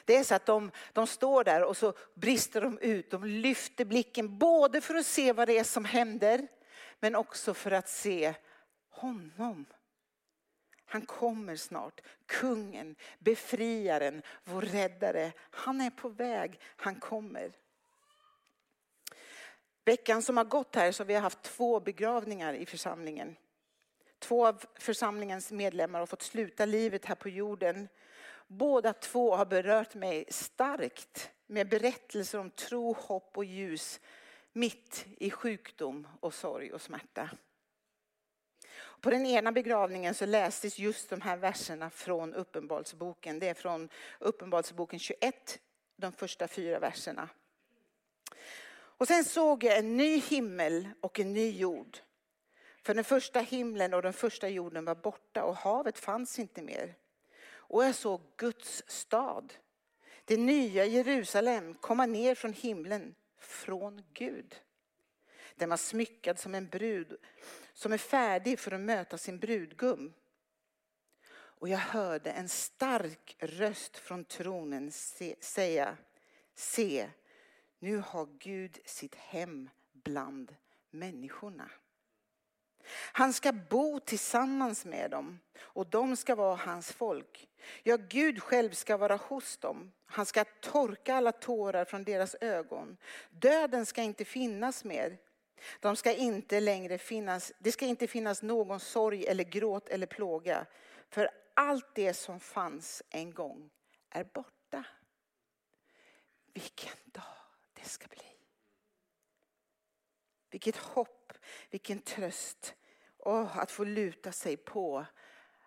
Det 0.06 0.16
är 0.16 0.24
så 0.24 0.36
att 0.36 0.46
de, 0.46 0.72
de 0.94 1.08
står 1.08 1.44
där 1.44 1.64
och 1.64 1.78
så 1.78 1.94
brister 2.14 2.62
de 2.62 2.80
ut. 2.80 3.12
De 3.12 3.24
lyfter 3.24 3.86
blicken 3.86 4.38
både 4.38 4.82
för 4.82 4.96
att 4.96 5.06
se 5.06 5.34
vad 5.34 5.48
det 5.48 5.58
är 5.58 5.64
som 5.64 5.86
händer 5.86 6.48
men 7.00 7.16
också 7.16 7.54
för 7.54 7.72
att 7.72 7.90
se 7.90 8.34
honom. 8.90 9.66
Han 10.90 11.06
kommer 11.06 11.56
snart. 11.56 12.02
Kungen, 12.26 12.96
befriaren, 13.20 14.22
vår 14.44 14.62
räddare. 14.62 15.32
Han 15.40 15.82
är 15.82 15.90
på 15.90 16.10
väg. 16.10 16.60
Han 16.64 16.96
kommer. 16.96 17.52
Veckan 19.86 20.22
som 20.22 20.38
har 20.38 20.44
gått 20.44 20.76
här 20.76 20.92
så 20.92 21.04
har 21.04 21.08
vi 21.08 21.16
haft 21.16 21.42
två 21.42 21.80
begravningar 21.80 22.54
i 22.54 22.66
församlingen. 22.66 23.36
Två 24.20 24.48
av 24.48 24.66
församlingens 24.76 25.52
medlemmar 25.52 26.00
har 26.00 26.06
fått 26.06 26.22
sluta 26.22 26.66
livet 26.66 27.06
här 27.06 27.16
på 27.16 27.30
jorden. 27.30 27.88
Båda 28.48 28.94
två 28.94 29.36
har 29.36 29.46
berört 29.46 29.96
mig 29.96 30.26
starkt 30.30 31.32
med 31.48 31.70
berättelser 31.70 32.40
om 32.40 32.50
tro, 32.50 32.94
hopp 32.94 33.38
och 33.38 33.46
ljus 33.46 34.00
mitt 34.54 35.06
i 35.18 35.30
sjukdom 35.30 36.08
och 36.20 36.34
sorg 36.34 36.74
och 36.74 36.82
smärta. 36.82 37.30
På 39.02 39.10
den 39.10 39.26
ena 39.26 39.52
begravningen 39.52 40.14
så 40.14 40.26
lästes 40.26 40.80
just 40.80 41.10
de 41.10 41.22
här 41.22 41.38
verserna 41.38 41.90
från 41.90 42.34
Uppenbarelseboken. 42.34 43.40
Det 43.40 43.50
är 43.50 43.54
från 43.54 43.90
Uppenbarelseboken 44.20 45.00
21, 45.00 45.60
de 45.96 46.12
första 46.12 46.48
fyra 46.48 46.80
verserna. 46.80 47.30
Och 48.70 49.08
sen 49.08 49.26
såg 49.26 49.64
jag 49.64 49.78
en 49.78 49.98
ny 49.98 50.20
himmel 50.20 50.90
och 51.02 51.20
en 51.20 51.34
ny 51.34 51.52
jord. 51.52 51.98
För 52.84 52.94
den 52.94 53.04
första 53.04 53.40
himlen 53.40 53.94
och 53.94 54.02
den 54.02 54.14
första 54.14 54.50
jorden 54.50 54.86
var 54.86 54.96
borta 54.96 55.44
och 55.44 55.56
havet 55.56 56.00
fanns 56.00 56.40
inte 56.40 56.62
mer. 56.62 56.96
Och 57.50 57.84
jag 57.84 57.96
såg 57.96 58.22
Guds 58.38 58.84
stad, 58.88 59.54
det 60.26 60.38
nya 60.38 60.86
Jerusalem, 60.86 61.74
komma 61.74 62.06
ner 62.06 62.36
från 62.36 62.54
himlen, 62.54 63.16
från 63.40 64.04
Gud. 64.14 64.56
Den 65.56 65.70
var 65.70 65.78
smyckad 65.78 66.40
som 66.40 66.56
en 66.56 66.68
brud 66.68 67.18
som 67.78 67.94
är 67.94 67.98
färdig 67.98 68.60
för 68.60 68.72
att 68.72 68.82
möta 68.82 69.18
sin 69.18 69.40
brudgum. 69.40 70.14
Och 71.30 71.70
jag 71.70 71.78
hörde 71.78 72.32
en 72.32 72.50
stark 72.50 73.36
röst 73.40 73.98
från 73.98 74.26
tronen 74.26 74.92
säga, 75.40 75.98
se, 76.56 77.10
nu 77.80 77.98
har 77.98 78.28
Gud 78.40 78.80
sitt 78.86 79.16
hem 79.16 79.70
bland 79.94 80.56
människorna. 80.90 81.70
Han 82.92 83.34
ska 83.34 83.52
bo 83.52 84.00
tillsammans 84.00 84.86
med 84.86 85.12
dem 85.12 85.40
och 85.60 85.88
de 85.88 86.16
ska 86.16 86.36
vara 86.36 86.56
hans 86.56 86.92
folk. 86.92 87.50
Ja, 87.84 87.98
Gud 87.98 88.44
själv 88.44 88.72
ska 88.72 88.98
vara 88.98 89.16
hos 89.16 89.58
dem. 89.58 89.92
Han 90.06 90.26
ska 90.26 90.46
torka 90.46 91.16
alla 91.16 91.32
tårar 91.32 91.86
från 91.86 92.04
deras 92.04 92.36
ögon. 92.42 92.98
Döden 93.30 93.86
ska 93.86 94.02
inte 94.02 94.26
finnas 94.26 94.84
mer. 94.84 95.18
De 95.80 95.96
ska 95.96 96.14
inte 96.14 96.60
längre 96.60 96.98
finnas, 96.98 97.54
det 97.60 97.72
ska 97.72 97.86
inte 97.86 98.08
finnas 98.08 98.42
någon 98.42 98.80
sorg 98.80 99.26
eller 99.26 99.44
gråt 99.44 99.90
eller 99.90 100.08
plåga. 100.08 100.66
För 101.10 101.30
allt 101.54 101.96
det 101.96 102.14
som 102.14 102.40
fanns 102.40 103.04
en 103.10 103.34
gång 103.34 103.70
är 104.10 104.24
borta. 104.24 104.84
Vilken 106.54 106.98
dag 107.06 107.24
det 107.74 107.86
ska 107.86 108.08
bli. 108.08 108.38
Vilket 110.50 110.78
hopp, 110.78 111.34
vilken 111.70 112.02
tröst. 112.02 112.76
Oh, 113.18 113.58
att 113.58 113.72
få 113.72 113.84
luta 113.84 114.32
sig 114.32 114.58
på 114.58 115.06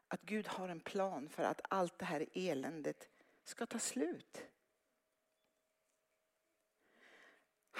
att 0.09 0.23
Gud 0.23 0.47
har 0.47 0.68
en 0.68 0.80
plan 0.80 1.28
för 1.28 1.42
att 1.42 1.61
allt 1.68 1.99
det 1.99 2.04
här 2.04 2.26
eländet 2.35 3.09
ska 3.44 3.66
ta 3.66 3.78
slut. 3.78 4.42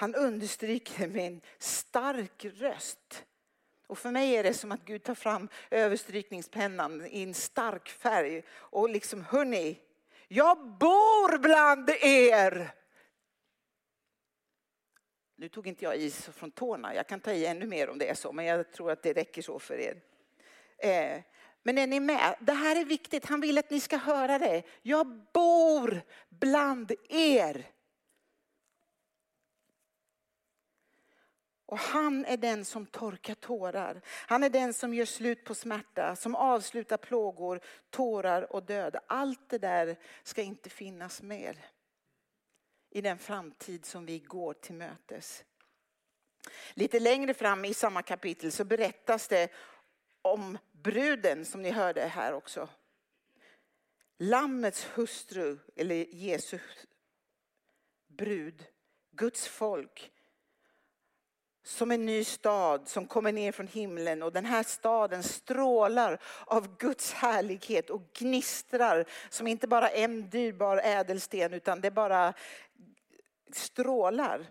Han 0.01 0.15
understryker 0.15 1.07
med 1.07 1.27
en 1.27 1.41
stark 1.57 2.45
röst. 2.45 3.25
Och 3.87 3.97
för 3.97 4.11
mig 4.11 4.35
är 4.35 4.43
det 4.43 4.53
som 4.53 4.71
att 4.71 4.85
Gud 4.85 5.03
tar 5.03 5.15
fram 5.15 5.49
överstrykningspennan 5.71 7.05
i 7.05 7.23
en 7.23 7.33
stark 7.33 7.89
färg 7.89 8.43
och 8.51 8.89
liksom, 8.89 9.23
hörni, 9.23 9.79
jag 10.27 10.57
bor 10.67 11.37
bland 11.37 11.89
er. 12.01 12.73
Nu 15.35 15.49
tog 15.49 15.67
inte 15.67 15.85
jag 15.85 15.95
is 15.95 16.25
från 16.25 16.51
tårna, 16.51 16.95
jag 16.95 17.07
kan 17.07 17.19
ta 17.19 17.31
i 17.31 17.45
ännu 17.45 17.65
mer 17.65 17.89
om 17.89 17.97
det 17.97 18.09
är 18.09 18.15
så, 18.15 18.31
men 18.31 18.45
jag 18.45 18.71
tror 18.71 18.91
att 18.91 19.03
det 19.03 19.13
räcker 19.13 19.41
så 19.41 19.59
för 19.59 19.79
er. 19.79 20.01
Eh, 20.77 21.21
men 21.63 21.77
är 21.77 21.87
ni 21.87 21.99
med? 21.99 22.35
Det 22.39 22.53
här 22.53 22.75
är 22.75 22.85
viktigt, 22.85 23.25
han 23.25 23.41
vill 23.41 23.57
att 23.57 23.69
ni 23.69 23.79
ska 23.79 23.97
höra 23.97 24.39
det. 24.39 24.63
Jag 24.81 25.07
bor 25.33 26.01
bland 26.29 26.91
er. 27.09 27.71
Och 31.71 31.79
han 31.79 32.25
är 32.25 32.37
den 32.37 32.65
som 32.65 32.85
torkar 32.85 33.35
tårar. 33.35 34.01
Han 34.05 34.43
är 34.43 34.49
den 34.49 34.73
som 34.73 34.93
gör 34.93 35.05
slut 35.05 35.43
på 35.43 35.55
smärta, 35.55 36.15
som 36.15 36.35
avslutar 36.35 36.97
plågor, 36.97 37.61
tårar 37.89 38.53
och 38.53 38.63
död. 38.63 38.95
Allt 39.07 39.49
det 39.49 39.57
där 39.57 39.95
ska 40.23 40.41
inte 40.41 40.69
finnas 40.69 41.21
mer 41.21 41.65
i 42.89 43.01
den 43.01 43.17
framtid 43.17 43.85
som 43.85 44.05
vi 44.05 44.19
går 44.19 44.53
till 44.53 44.75
mötes. 44.75 45.43
Lite 46.73 46.99
längre 46.99 47.33
fram 47.33 47.65
i 47.65 47.73
samma 47.73 48.01
kapitel 48.01 48.51
så 48.51 48.63
berättas 48.63 49.27
det 49.27 49.51
om 50.21 50.57
bruden 50.71 51.45
som 51.45 51.61
ni 51.61 51.71
hörde 51.71 52.01
här 52.01 52.33
också. 52.33 52.69
Lammets 54.17 54.85
hustru, 54.93 55.57
eller 55.75 56.15
Jesu 56.15 56.59
brud, 58.07 58.65
Guds 59.11 59.47
folk. 59.47 60.10
Som 61.63 61.91
en 61.91 62.05
ny 62.05 62.23
stad 62.23 62.87
som 62.87 63.05
kommer 63.05 63.31
ner 63.31 63.51
från 63.51 63.67
himlen 63.67 64.23
och 64.23 64.33
den 64.33 64.45
här 64.45 64.63
staden 64.63 65.23
strålar 65.23 66.21
av 66.45 66.77
Guds 66.77 67.13
härlighet 67.13 67.89
och 67.89 68.01
gnistrar 68.13 69.05
som 69.29 69.47
inte 69.47 69.67
bara 69.67 69.89
en 69.89 70.29
dyrbar 70.29 70.81
ädelsten 70.83 71.53
utan 71.53 71.81
det 71.81 71.91
bara 71.91 72.33
strålar. 73.53 74.47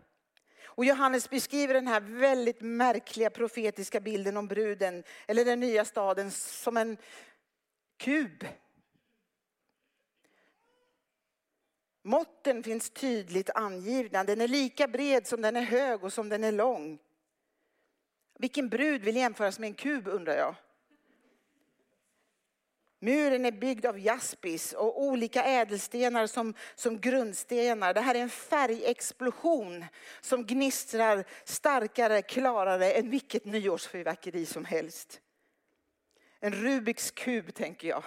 Och 0.64 0.85
Johannes 0.85 1.31
beskriver 1.31 1.75
den 1.75 1.87
här 1.87 2.00
väldigt 2.00 2.61
märkliga 2.61 3.31
profetiska 3.31 4.00
bilden 4.00 4.37
om 4.37 4.47
bruden, 4.47 5.02
eller 5.26 5.45
den 5.45 5.61
nya 5.61 5.85
staden, 5.85 6.31
som 6.31 6.76
en 6.76 6.97
kub. 7.99 8.45
Måtten 12.11 12.62
finns 12.62 12.90
tydligt 12.90 13.50
angivna. 13.50 14.25
Den 14.25 14.40
är 14.40 14.49
lika 14.49 14.88
bred 14.88 15.26
som 15.26 15.43
den 15.43 15.57
är 15.57 15.62
hög 15.62 16.05
och 16.05 16.12
som 16.12 16.29
den 16.29 16.45
är 16.45 16.52
lång. 16.52 16.99
Vilken 18.38 18.69
brud 18.69 19.02
vill 19.02 19.17
jämföras 19.17 19.59
med 19.59 19.67
en 19.67 19.75
kub 19.75 20.09
undrar 20.09 20.37
jag. 20.37 20.55
Muren 23.00 23.47
är 23.47 23.52
byggd 23.52 23.87
av 23.87 23.99
jaspis 23.99 24.73
och 24.73 25.02
olika 25.02 25.45
ädelstenar 25.45 26.26
som, 26.26 26.55
som 26.75 27.00
grundstenar. 27.00 27.95
Det 27.95 28.00
här 28.00 28.14
är 28.14 28.21
en 28.21 28.31
färgexplosion 28.31 29.85
som 30.21 30.47
gnistrar 30.47 31.25
starkare, 31.45 32.23
klarare 32.23 32.93
än 32.93 33.11
vilket 33.11 33.45
nyårsfyrverkeri 33.45 34.47
som 34.47 34.64
helst. 34.64 35.21
En 36.40 36.52
Rubiks 36.52 37.11
kub 37.11 37.55
tänker 37.55 37.88
jag. 37.88 38.05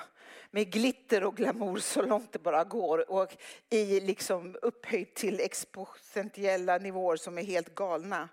Med 0.51 0.71
glitter 0.71 1.23
och 1.23 1.35
glamour 1.35 1.77
så 1.77 2.01
långt 2.01 2.31
det 2.31 2.39
bara 2.39 2.63
går. 2.63 3.11
Och 3.11 3.37
i 3.69 3.99
liksom 3.99 4.55
upphöjt 4.61 5.15
till 5.15 5.39
exponentiella 5.39 6.77
nivåer 6.77 7.15
som 7.15 7.37
är 7.37 7.43
helt 7.43 7.75
galna. 7.75 8.29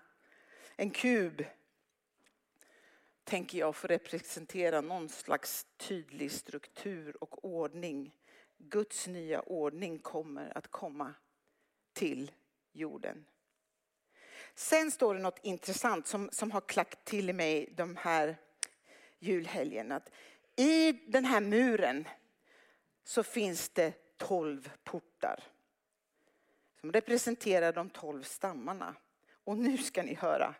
En 0.75 0.91
kub 0.91 1.45
tänker 3.23 3.57
jag 3.57 3.75
får 3.75 3.87
representera 3.87 4.81
någon 4.81 5.09
slags 5.09 5.65
tydlig 5.77 6.31
struktur 6.31 7.23
och 7.23 7.45
ordning. 7.45 8.15
Guds 8.57 9.07
nya 9.07 9.41
ordning 9.41 9.99
kommer 9.99 10.57
att 10.57 10.67
komma 10.67 11.13
till 11.93 12.31
jorden. 12.71 13.25
Sen 14.55 14.91
står 14.91 15.15
det 15.15 15.21
något 15.21 15.39
intressant 15.43 16.07
som, 16.07 16.29
som 16.31 16.51
har 16.51 16.61
klackt 16.61 17.05
till 17.05 17.29
i 17.29 17.33
mig 17.33 17.73
de 17.75 17.95
här 17.95 18.37
julhelgen. 19.19 19.91
Att 19.91 20.09
i 20.55 20.91
den 20.91 21.25
här 21.25 21.41
muren 21.41 22.07
så 23.03 23.23
finns 23.23 23.69
det 23.69 24.17
tolv 24.17 24.71
portar 24.83 25.43
som 26.81 26.91
representerar 26.91 27.73
de 27.73 27.89
tolv 27.89 28.23
stammarna. 28.23 28.95
Och 29.43 29.57
nu 29.57 29.77
ska 29.77 30.03
ni 30.03 30.13
höra. 30.13 30.55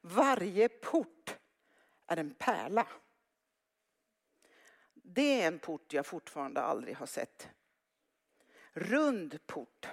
Varje 0.00 0.68
port 0.68 1.36
är 2.06 2.16
en 2.16 2.34
pärla. 2.34 2.86
Det 4.94 5.42
är 5.42 5.48
en 5.48 5.58
port 5.58 5.92
jag 5.92 6.06
fortfarande 6.06 6.60
aldrig 6.60 6.96
har 6.96 7.06
sett. 7.06 7.48
Rund 8.72 9.46
port 9.46 9.88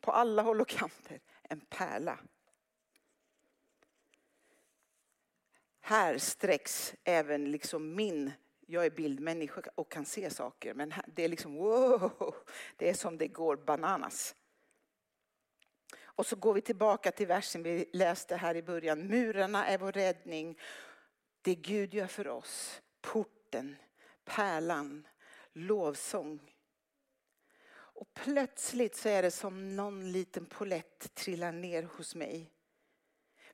på 0.00 0.12
alla 0.12 0.42
håll 0.42 0.60
och 0.60 0.68
kanter. 0.68 1.20
En 1.42 1.60
pärla. 1.60 2.18
Här 5.80 6.18
sträcks 6.18 6.94
även 7.04 7.50
liksom 7.50 7.94
min, 7.94 8.32
jag 8.70 8.86
är 8.86 8.90
bildmänniska 8.90 9.62
och 9.74 9.92
kan 9.92 10.04
se 10.04 10.30
saker, 10.30 10.74
men 10.74 10.94
det 11.06 11.24
är 11.24 11.28
liksom 11.28 11.54
wow, 11.54 12.34
det 12.76 12.88
är 12.88 12.94
som 12.94 13.18
det 13.18 13.28
går 13.28 13.56
bananas. 13.56 14.34
Och 16.00 16.26
så 16.26 16.36
går 16.36 16.54
vi 16.54 16.60
tillbaka 16.60 17.12
till 17.12 17.26
versen 17.26 17.62
vi 17.62 17.90
läste 17.92 18.36
här 18.36 18.54
i 18.54 18.62
början. 18.62 19.06
Murarna 19.06 19.66
är 19.66 19.78
vår 19.78 19.92
räddning. 19.92 20.58
Det 21.42 21.54
Gud 21.54 21.94
gör 21.94 22.06
för 22.06 22.28
oss, 22.28 22.82
porten, 23.00 23.76
pärlan, 24.24 25.06
lovsång. 25.52 26.54
Och 27.70 28.14
plötsligt 28.14 28.96
så 28.96 29.08
är 29.08 29.22
det 29.22 29.30
som 29.30 29.76
någon 29.76 30.12
liten 30.12 30.46
polett 30.46 31.14
trillar 31.14 31.52
ner 31.52 31.82
hos 31.82 32.14
mig. 32.14 32.52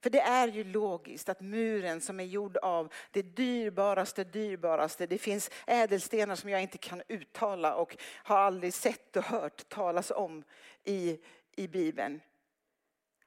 För 0.04 0.11
det 0.11 0.20
är 0.20 0.49
ju 0.49 0.64
logiskt 0.64 1.28
att 1.28 1.40
muren 1.40 2.00
som 2.00 2.20
är 2.20 2.25
gjord 2.25 2.56
av 2.56 2.92
det 3.11 3.23
dyrbaraste, 3.23 4.25
dyrbaraste. 4.25 5.06
Det 5.06 5.18
finns 5.18 5.50
ädelstenar 5.66 6.34
som 6.34 6.50
jag 6.50 6.62
inte 6.62 6.78
kan 6.78 7.02
uttala 7.08 7.75
och 7.75 7.96
har 8.02 8.38
aldrig 8.38 8.74
sett 8.74 9.16
och 9.16 9.22
hört 9.22 9.68
talas 9.68 10.11
om 10.11 10.44
i, 10.85 11.20
i 11.57 11.68
Bibeln. 11.68 12.20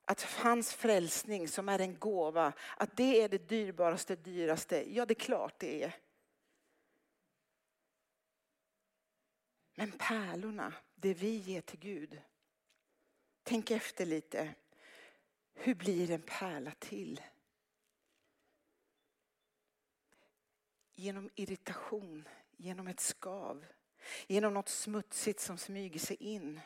Att 0.06 0.22
hans 0.22 0.74
frälsning 0.74 1.48
som 1.48 1.70
är 1.70 1.80
en 1.80 2.00
gåva, 2.00 2.54
att 2.78 2.98
det 2.98 3.22
är 3.22 3.30
det 3.30 3.50
dyrbaraste, 3.50 4.16
dyraste. 4.16 4.96
Ja, 4.96 5.06
det 5.06 5.14
är 5.14 5.16
klart 5.16 5.60
det 5.60 5.84
är. 5.84 5.96
Men 9.76 9.92
pärlorna, 9.92 10.74
det 10.96 11.14
vi 11.14 11.36
ger 11.36 11.62
till 11.62 11.80
Gud. 11.80 12.22
Tänk 13.44 13.72
efter 13.72 14.06
lite. 14.06 14.56
Hur 15.60 15.76
blir 15.76 16.12
en 16.12 16.22
pärla 16.22 16.72
till? 16.80 17.22
Genom 20.96 21.30
irritation, 21.36 22.28
genom 22.58 22.88
ett 22.88 23.00
skav, 23.00 23.66
genom 24.28 24.54
något 24.54 24.70
smutsigt 24.70 25.40
som 25.40 25.58
smyger 25.58 26.00
sig 26.00 26.16
in. 26.16 26.60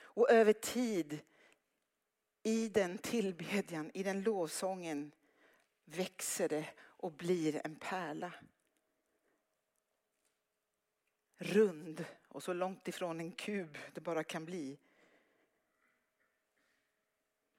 Och 0.00 0.30
över 0.30 0.52
tid, 0.52 1.20
i 2.42 2.68
den 2.68 2.98
tillbedjan, 2.98 3.90
i 3.94 4.02
den 4.02 4.22
lovsången 4.22 5.12
växer 5.84 6.48
det 6.48 6.68
och 6.80 7.12
blir 7.12 7.60
en 7.64 7.76
pärla. 7.76 8.32
Rund 11.36 12.04
och 12.28 12.42
så 12.42 12.52
långt 12.52 12.88
ifrån 12.88 13.20
en 13.20 13.32
kub 13.32 13.78
det 13.94 14.00
bara 14.00 14.24
kan 14.24 14.44
bli. 14.44 14.78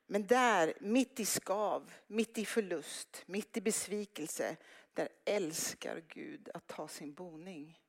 Men 0.08 0.28
där, 0.28 0.74
mitt 0.80 1.20
i 1.20 1.26
skav, 1.26 1.94
mitt 2.08 2.38
i 2.38 2.46
förlust, 2.46 3.24
mitt 3.26 3.58
i 3.58 3.62
besvikelse, 3.62 4.58
där 4.94 5.10
älskar 5.26 6.04
Gud 6.08 6.50
att 6.54 6.68
ta 6.68 6.88
sin 6.88 7.14
boning. 7.14 7.80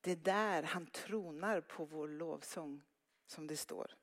Det 0.00 0.10
är 0.10 0.16
där 0.16 0.62
han 0.62 0.86
tronar 0.86 1.60
på 1.60 1.84
vår 1.84 2.08
lovsång, 2.08 2.82
som 3.26 3.46
det 3.46 3.56
står. 3.56 3.96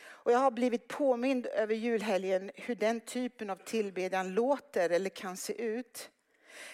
Och 0.00 0.32
jag 0.32 0.38
har 0.38 0.50
blivit 0.50 0.88
påmind 0.88 1.46
över 1.46 1.74
julhelgen 1.74 2.50
hur 2.54 2.74
den 2.74 3.00
typen 3.00 3.50
av 3.50 3.56
tillbedjan 3.56 4.34
låter 4.34 4.90
eller 4.90 5.10
kan 5.10 5.36
se 5.36 5.62
ut. 5.62 6.10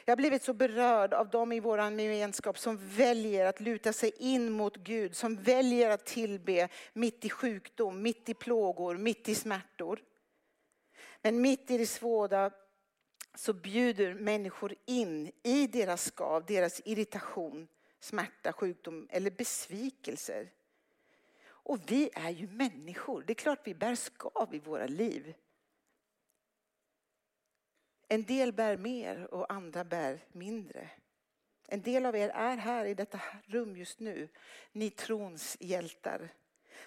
Jag 0.04 0.12
har 0.12 0.16
blivit 0.16 0.42
så 0.42 0.52
berörd 0.52 1.14
av 1.14 1.30
dem 1.30 1.52
i 1.52 1.60
vår 1.60 1.78
gemenskap 1.78 2.58
som 2.58 2.78
väljer 2.88 3.46
att 3.46 3.60
luta 3.60 3.92
sig 3.92 4.12
in 4.18 4.52
mot 4.52 4.76
Gud, 4.76 5.16
som 5.16 5.36
väljer 5.36 5.90
att 5.90 6.06
tillbe 6.06 6.68
mitt 6.92 7.24
i 7.24 7.30
sjukdom, 7.30 8.02
mitt 8.02 8.28
i 8.28 8.34
plågor, 8.34 8.96
mitt 8.96 9.28
i 9.28 9.34
smärtor. 9.34 10.02
Men 11.22 11.40
mitt 11.40 11.70
i 11.70 11.78
det 11.78 11.86
svåra 11.86 12.50
så 13.34 13.52
bjuder 13.52 14.14
människor 14.14 14.74
in 14.86 15.32
i 15.42 15.66
deras 15.66 16.04
skav, 16.04 16.44
deras 16.46 16.80
irritation, 16.84 17.68
smärta, 18.00 18.52
sjukdom 18.52 19.08
eller 19.10 19.30
besvikelser. 19.30 20.50
Och 21.46 21.78
vi 21.86 22.10
är 22.14 22.30
ju 22.30 22.48
människor. 22.48 23.24
Det 23.26 23.32
är 23.32 23.34
klart 23.34 23.60
vi 23.64 23.74
bär 23.74 23.94
skav 23.94 24.54
i 24.54 24.58
våra 24.58 24.86
liv. 24.86 25.34
En 28.14 28.24
del 28.24 28.52
bär 28.52 28.76
mer 28.76 29.34
och 29.34 29.52
andra 29.52 29.84
bär 29.84 30.24
mindre. 30.32 30.90
En 31.68 31.82
del 31.82 32.06
av 32.06 32.16
er 32.16 32.28
är 32.28 32.56
här 32.56 32.84
i 32.84 32.94
detta 32.94 33.20
rum 33.46 33.76
just 33.76 34.00
nu. 34.00 34.28
Ni 34.72 34.90
trons 34.90 35.56
hjältar 35.60 36.28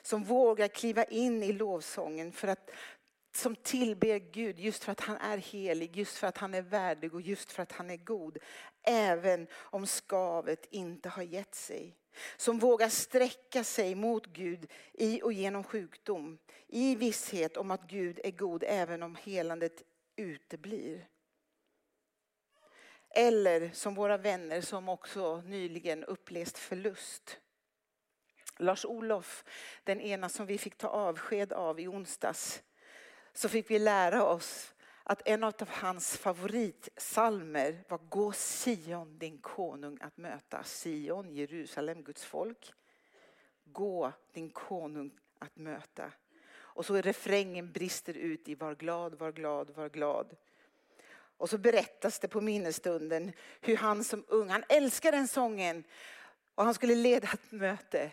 som 0.01 0.23
vågar 0.23 0.67
kliva 0.67 1.03
in 1.03 1.43
i 1.43 1.53
lovsången 1.53 2.31
för 2.31 2.47
att 2.47 2.69
som 3.35 3.55
tillber 3.55 4.19
Gud 4.19 4.59
just 4.59 4.83
för 4.83 4.91
att 4.91 4.99
han 4.99 5.17
är 5.17 5.37
helig, 5.37 5.97
just 5.97 6.17
för 6.17 6.27
att 6.27 6.37
han 6.37 6.53
är 6.53 6.61
värdig 6.61 7.13
och 7.13 7.21
just 7.21 7.51
för 7.51 7.63
att 7.63 7.71
han 7.71 7.89
är 7.89 7.97
god. 7.97 8.37
Även 8.83 9.47
om 9.53 9.87
skavet 9.87 10.67
inte 10.69 11.09
har 11.09 11.23
gett 11.23 11.55
sig. 11.55 11.97
Som 12.37 12.59
vågar 12.59 12.89
sträcka 12.89 13.63
sig 13.63 13.95
mot 13.95 14.25
Gud 14.25 14.71
i 14.93 15.21
och 15.21 15.33
genom 15.33 15.63
sjukdom. 15.63 16.37
I 16.67 16.95
visshet 16.95 17.57
om 17.57 17.71
att 17.71 17.89
Gud 17.89 18.19
är 18.23 18.31
god 18.31 18.63
även 18.67 19.03
om 19.03 19.17
helandet 19.23 19.83
uteblir. 20.17 21.07
Eller 23.19 23.69
som 23.73 23.95
våra 23.95 24.17
vänner 24.17 24.61
som 24.61 24.89
också 24.89 25.41
nyligen 25.45 26.03
upplevt 26.03 26.57
förlust. 26.57 27.39
Lars-Olof, 28.57 29.43
den 29.83 30.01
ena 30.01 30.29
som 30.29 30.45
vi 30.45 30.57
fick 30.57 30.77
ta 30.77 30.87
avsked 30.87 31.53
av 31.53 31.79
i 31.79 31.87
onsdags, 31.87 32.63
så 33.33 33.49
fick 33.49 33.71
vi 33.71 33.79
lära 33.79 34.25
oss 34.25 34.73
att 35.03 35.27
en 35.27 35.43
av 35.43 35.53
hans 35.67 36.17
favoritsalmer 36.17 37.83
var 37.87 37.97
Gå 37.97 38.31
Sion 38.31 39.17
din 39.17 39.37
konung 39.37 39.97
att 40.01 40.17
möta. 40.17 40.63
Sion, 40.63 41.29
Jerusalem, 41.29 42.03
Guds 42.03 42.25
folk. 42.25 42.73
Gå 43.63 44.11
din 44.31 44.49
konung 44.49 45.11
att 45.39 45.55
möta. 45.55 46.11
Och 46.55 46.85
så 46.85 46.95
refrängen 46.95 47.71
brister 47.71 48.17
ut 48.17 48.49
i 48.49 48.55
var 48.55 48.75
glad, 48.75 49.13
var 49.13 49.31
glad, 49.31 49.69
var 49.69 49.89
glad. 49.89 50.35
Och 51.37 51.49
så 51.49 51.57
berättas 51.57 52.19
det 52.19 52.27
på 52.27 52.41
minnesstunden 52.41 53.31
hur 53.61 53.77
han 53.77 54.03
som 54.03 54.25
ung, 54.27 54.49
han 54.49 54.63
älskade 54.69 55.17
den 55.17 55.27
sången 55.27 55.83
och 56.55 56.63
han 56.63 56.73
skulle 56.73 56.95
leda 56.95 57.27
ett 57.27 57.51
möte. 57.51 58.11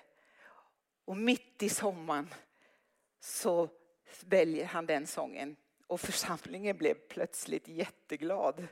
Och 1.05 1.17
mitt 1.17 1.63
i 1.63 1.69
sommaren 1.69 2.35
så 3.21 3.69
väljer 4.21 4.65
han 4.65 4.87
den 4.87 5.07
sången 5.07 5.57
Och 5.87 6.01
församlingen 6.01 6.77
blev 6.77 6.95
plötsligt 6.95 7.69
jätteglad. 7.69 8.67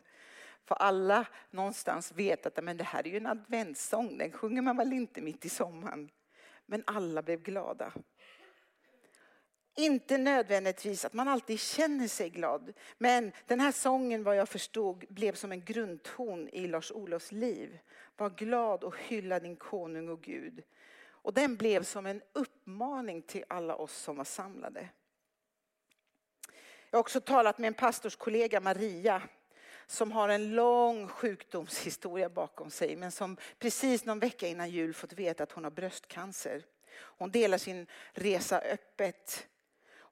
För 0.65 0.75
alla 0.75 1.27
någonstans 1.51 2.13
vet 2.13 2.47
att 2.47 2.65
men 2.65 2.77
det 2.77 2.85
här 2.85 3.07
är 3.07 3.11
ju 3.11 3.17
en 3.17 3.27
adventssång, 3.27 4.19
den 4.19 4.33
sjunger 4.33 4.63
man 4.63 4.77
väl 4.77 4.93
inte 4.93 5.21
mitt 5.21 5.45
i 5.45 5.49
sommaren. 5.49 6.11
Men 6.67 6.83
alla 6.87 7.23
blev 7.23 7.43
glada. 7.43 7.93
Inte 9.75 10.19
nödvändigtvis 10.19 11.05
att 11.05 11.13
man 11.13 11.29
alltid 11.29 11.61
känner 11.61 12.09
sig 12.09 12.31
glad. 12.31 12.73
Men 12.99 13.33
den 13.47 13.61
här 13.61 13.73
sången 13.73 14.23
vad 14.23 14.37
jag 14.37 14.49
förstod 14.49 15.05
blev 15.09 15.35
som 15.35 15.53
en 15.53 15.65
grundton 15.65 16.49
i 16.49 16.67
Lars-Olofs 16.67 17.33
liv. 17.33 17.79
Var 18.17 18.31
glad 18.31 18.85
och 18.85 18.99
hylla 18.99 19.41
din 19.41 19.57
konung 19.57 20.09
och 20.09 20.23
Gud. 20.23 20.63
Och 21.05 21.35
den 21.35 21.57
blev 21.57 21.83
som 21.83 22.07
en 22.07 22.23
uppmaning 22.33 23.23
till 23.23 23.45
alla 23.49 23.75
oss 23.75 23.97
som 23.97 24.17
var 24.17 24.25
samlade. 24.25 24.89
Jag 26.91 26.97
har 26.97 27.01
också 27.01 27.21
talat 27.21 27.59
med 27.59 27.69
en 27.69 27.75
pastorskollega, 27.75 28.61
Maria, 28.61 29.23
som 29.87 30.13
har 30.13 30.29
en 30.29 30.55
lång 30.55 31.09
sjukdomshistoria 31.09 32.29
bakom 32.29 32.71
sig 32.71 32.97
men 32.97 33.13
som 33.13 33.37
precis 33.59 34.05
någon 34.05 34.19
vecka 34.19 34.49
innan 34.49 34.71
jul 34.71 34.95
fått 34.95 35.13
veta 35.13 35.43
att 35.43 35.53
hon 35.53 35.65
har 35.65 35.71
bröstcancer. 35.71 36.65
Hon 36.95 37.31
delar 37.31 37.59
sin 37.59 37.87
resa 38.13 38.61
öppet. 38.61 39.47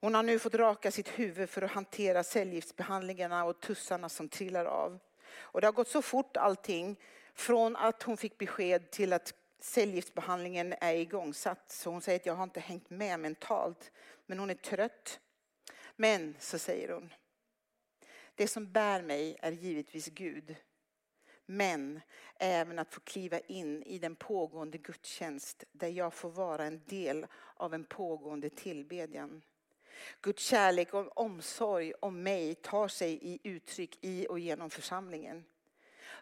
Hon 0.00 0.14
har 0.14 0.22
nu 0.22 0.38
fått 0.38 0.54
raka 0.54 0.90
sitt 0.90 1.08
huvud 1.08 1.50
för 1.50 1.62
att 1.62 1.70
hantera 1.70 2.22
cellgiftsbehandlingarna 2.22 3.44
och 3.44 3.60
tussarna 3.60 4.08
som 4.08 4.28
trillar 4.28 4.64
av. 4.64 4.98
Och 5.32 5.60
det 5.60 5.66
har 5.66 5.72
gått 5.72 5.88
så 5.88 6.02
fort 6.02 6.36
allting 6.36 6.96
från 7.34 7.76
att 7.76 8.02
hon 8.02 8.16
fick 8.16 8.38
besked 8.38 8.90
till 8.90 9.12
att 9.12 9.34
cellgiftsbehandlingen 9.60 10.74
är 10.80 10.94
igångsatt. 10.94 11.70
Så 11.70 11.90
hon 11.90 12.00
säger 12.00 12.18
att 12.18 12.26
jag 12.26 12.34
har 12.34 12.44
inte 12.44 12.60
hängt 12.60 12.90
med 12.90 13.20
mentalt. 13.20 13.92
Men 14.26 14.38
hon 14.38 14.50
är 14.50 14.54
trött. 14.54 15.20
Men 15.96 16.36
så 16.38 16.58
säger 16.58 16.88
hon, 16.88 17.12
det 18.34 18.48
som 18.48 18.72
bär 18.72 19.02
mig 19.02 19.38
är 19.40 19.52
givetvis 19.52 20.06
Gud. 20.06 20.56
Men 21.46 22.00
även 22.38 22.78
att 22.78 22.94
få 22.94 23.00
kliva 23.00 23.40
in 23.40 23.82
i 23.82 23.98
den 23.98 24.16
pågående 24.16 24.78
gudstjänst 24.78 25.64
där 25.72 25.88
jag 25.88 26.14
får 26.14 26.30
vara 26.30 26.64
en 26.64 26.82
del 26.86 27.26
av 27.56 27.74
en 27.74 27.84
pågående 27.84 28.50
tillbedjan. 28.50 29.42
Guds 30.20 30.42
kärlek 30.42 30.94
och 30.94 31.18
omsorg 31.18 31.92
om 32.00 32.22
mig 32.22 32.54
tar 32.54 32.88
sig 32.88 33.18
i 33.22 33.38
uttryck 33.42 33.98
i 34.00 34.26
och 34.26 34.38
genom 34.38 34.70
församlingen. 34.70 35.44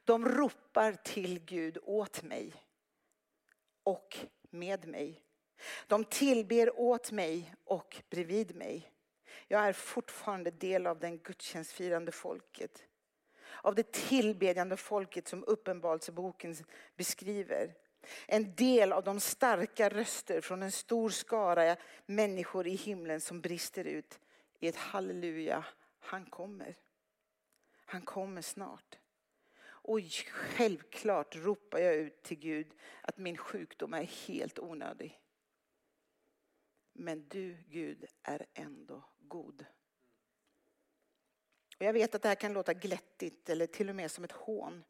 De 0.05 0.29
ropar 0.29 0.93
till 0.93 1.39
Gud 1.39 1.79
åt 1.83 2.23
mig 2.23 2.55
och 3.83 4.17
med 4.51 4.87
mig. 4.87 5.23
De 5.87 6.05
tillber 6.05 6.81
åt 6.81 7.13
mig 7.13 7.55
och 7.65 8.03
bredvid 8.11 8.57
mig. 8.57 8.93
Jag 9.49 9.69
är 9.69 9.73
fortfarande 9.73 10.51
del 10.51 10.87
av 10.87 10.99
den 10.99 11.19
gudstjänstfirande 11.19 12.13
folket. 12.13 12.85
Av 13.63 13.75
det 13.75 13.93
tillbedjande 13.93 14.77
folket 14.77 15.29
som 15.29 15.45
Uppenbarelseboken 15.45 16.57
beskriver. 16.97 17.75
En 18.27 18.55
del 18.55 18.93
av 18.93 19.05
de 19.05 19.21
starka 19.21 19.89
röster 19.89 20.41
från 20.41 20.63
en 20.63 20.73
stor 20.73 21.11
skara 21.11 21.77
människor 22.07 22.67
i 22.67 22.75
himlen 22.75 23.21
som 23.21 23.41
brister 23.41 23.85
ut 23.85 24.21
i 24.61 24.69
ett 24.69 24.77
halleluja, 24.77 25.65
han 25.99 26.27
kommer. 26.27 26.77
Han 27.85 28.03
kommer 28.03 28.43
snart. 28.43 28.99
Och 29.61 30.01
självklart 30.31 31.37
ropar 31.37 31.79
jag 31.79 31.95
ut 31.95 32.23
till 32.23 32.39
Gud 32.39 32.75
att 33.03 33.19
min 33.19 33.37
sjukdom 33.37 33.95
är 33.95 34.03
helt 34.03 34.59
onödig. 34.59 35.21
Men 36.93 37.29
du 37.29 37.57
Gud 37.69 38.05
är 38.23 38.47
ändå 38.55 39.05
god. 39.19 39.65
Och 41.79 41.85
jag 41.85 41.93
vet 41.93 42.15
att 42.15 42.23
det 42.23 42.29
här 42.29 42.35
kan 42.35 42.53
låta 42.53 42.75
glättigt 42.75 43.49
eller 43.49 43.67
till 43.67 43.89
och 43.89 43.97
med 43.97 44.11
som 44.11 44.25
ett 44.25 44.33
hån. 44.33 44.85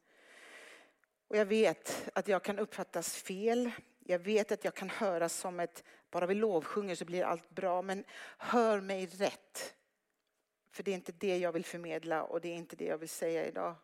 Och 1.29 1.37
jag 1.37 1.47
vet 1.47 2.11
att 2.15 2.29
jag 2.29 2.43
kan 2.43 2.59
uppfattas 2.59 3.17
fel. 3.17 3.71
Jag 3.99 4.19
vet 4.19 4.53
att 4.53 4.65
jag 4.65 4.75
kan 4.75 4.91
höras 4.91 5.35
som 5.35 5.61
ett, 5.61 5.85
bara 6.11 6.27
vi 6.27 6.35
lovsjunger 6.35 6.95
så 6.95 7.05
blir 7.05 7.25
allt 7.25 7.51
bra. 7.51 7.83
Men 7.83 8.05
hör 8.39 8.81
mig 8.81 9.07
rätt. 9.07 9.75
För 10.71 10.83
det 10.83 10.91
är 10.91 10.95
inte 10.95 11.13
det 11.13 11.39
jag 11.39 11.53
vill 11.53 11.65
förmedla 11.65 12.23
och 12.23 12.41
det 12.41 12.49
är 12.49 12.55
inte 12.55 12.77
det 12.77 12.85
jag 12.85 12.99
vill 12.99 13.09
säga 13.09 13.47
idag. 13.47 13.75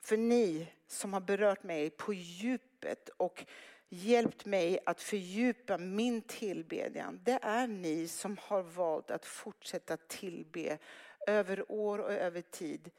För 0.00 0.16
ni 0.16 0.72
som 0.86 1.12
har 1.12 1.20
berört 1.20 1.62
mig 1.62 1.90
på 1.90 2.14
djupet 2.14 3.08
och 3.08 3.44
hjälpt 3.88 4.44
mig 4.44 4.78
att 4.86 5.02
fördjupa 5.02 5.78
min 5.78 6.22
tillbedjan. 6.22 7.20
Det 7.24 7.38
är 7.42 7.66
ni 7.66 8.08
som 8.08 8.38
har 8.40 8.62
valt 8.62 9.10
att 9.10 9.24
fortsätta 9.24 9.96
tillbe 9.96 10.78
över 11.26 11.72
år 11.72 11.98
och 11.98 12.12
över 12.12 12.40
tid. 12.40 12.90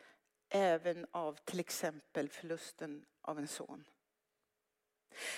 Även 0.50 1.06
av 1.12 1.38
till 1.46 1.60
exempel 1.60 2.30
förlusten 2.30 3.06
av 3.22 3.40
en 3.40 3.48
son. 3.48 3.84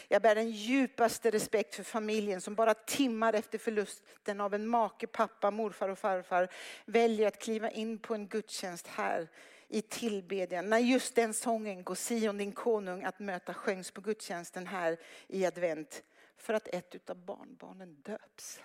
Jag 0.08 0.22
bär 0.22 0.36
den 0.36 0.52
djupaste 0.52 1.32
respekt 1.32 1.76
för 1.76 1.84
familjen 1.84 2.41
som 2.41 2.56
bara 2.56 2.74
timmar 2.74 3.34
efter 3.34 3.58
förlusten 3.58 4.41
av 4.41 4.54
en 4.54 4.67
make, 4.67 5.08
pappa, 5.08 5.52
morfar 5.52 5.89
och 5.89 6.00
farfar 6.00 6.50
väljer 6.86 7.28
att 7.28 7.39
kliva 7.39 7.72
in 7.72 8.00
på 8.00 8.15
en 8.15 8.28
gudstjänst 8.28 8.88
här 8.88 9.30
i 9.67 9.82
tillbedjan. 9.82 10.69
När 10.69 10.80
just 10.80 11.15
den 11.15 11.34
sången, 11.34 11.84
Gå 11.84 11.95
Sion 11.95 12.38
din 12.38 12.52
konung 12.52 13.04
att 13.04 13.19
möta 13.19 13.54
sjöngs 13.54 13.91
på 13.91 14.02
gudstjänsten 14.02 14.67
här 14.67 15.00
i 15.28 15.45
advent. 15.45 16.04
För 16.38 16.54
att 16.54 16.67
ett 16.67 17.10
av 17.10 17.26
barnbarnen 17.26 18.02
döps. 18.02 18.62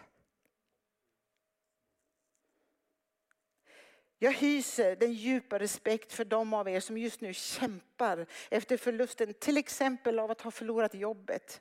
Jag 4.24 4.32
hyser 4.32 4.96
den 4.96 5.12
djupa 5.12 5.58
respekt 5.58 6.12
för 6.12 6.24
de 6.24 6.54
av 6.54 6.68
er 6.68 6.80
som 6.80 6.98
just 6.98 7.20
nu 7.20 7.34
kämpar 7.34 8.26
efter 8.50 8.76
förlusten, 8.76 9.34
till 9.34 9.56
exempel 9.56 10.18
av 10.18 10.30
att 10.30 10.40
ha 10.40 10.50
förlorat 10.50 10.94
jobbet. 10.94 11.60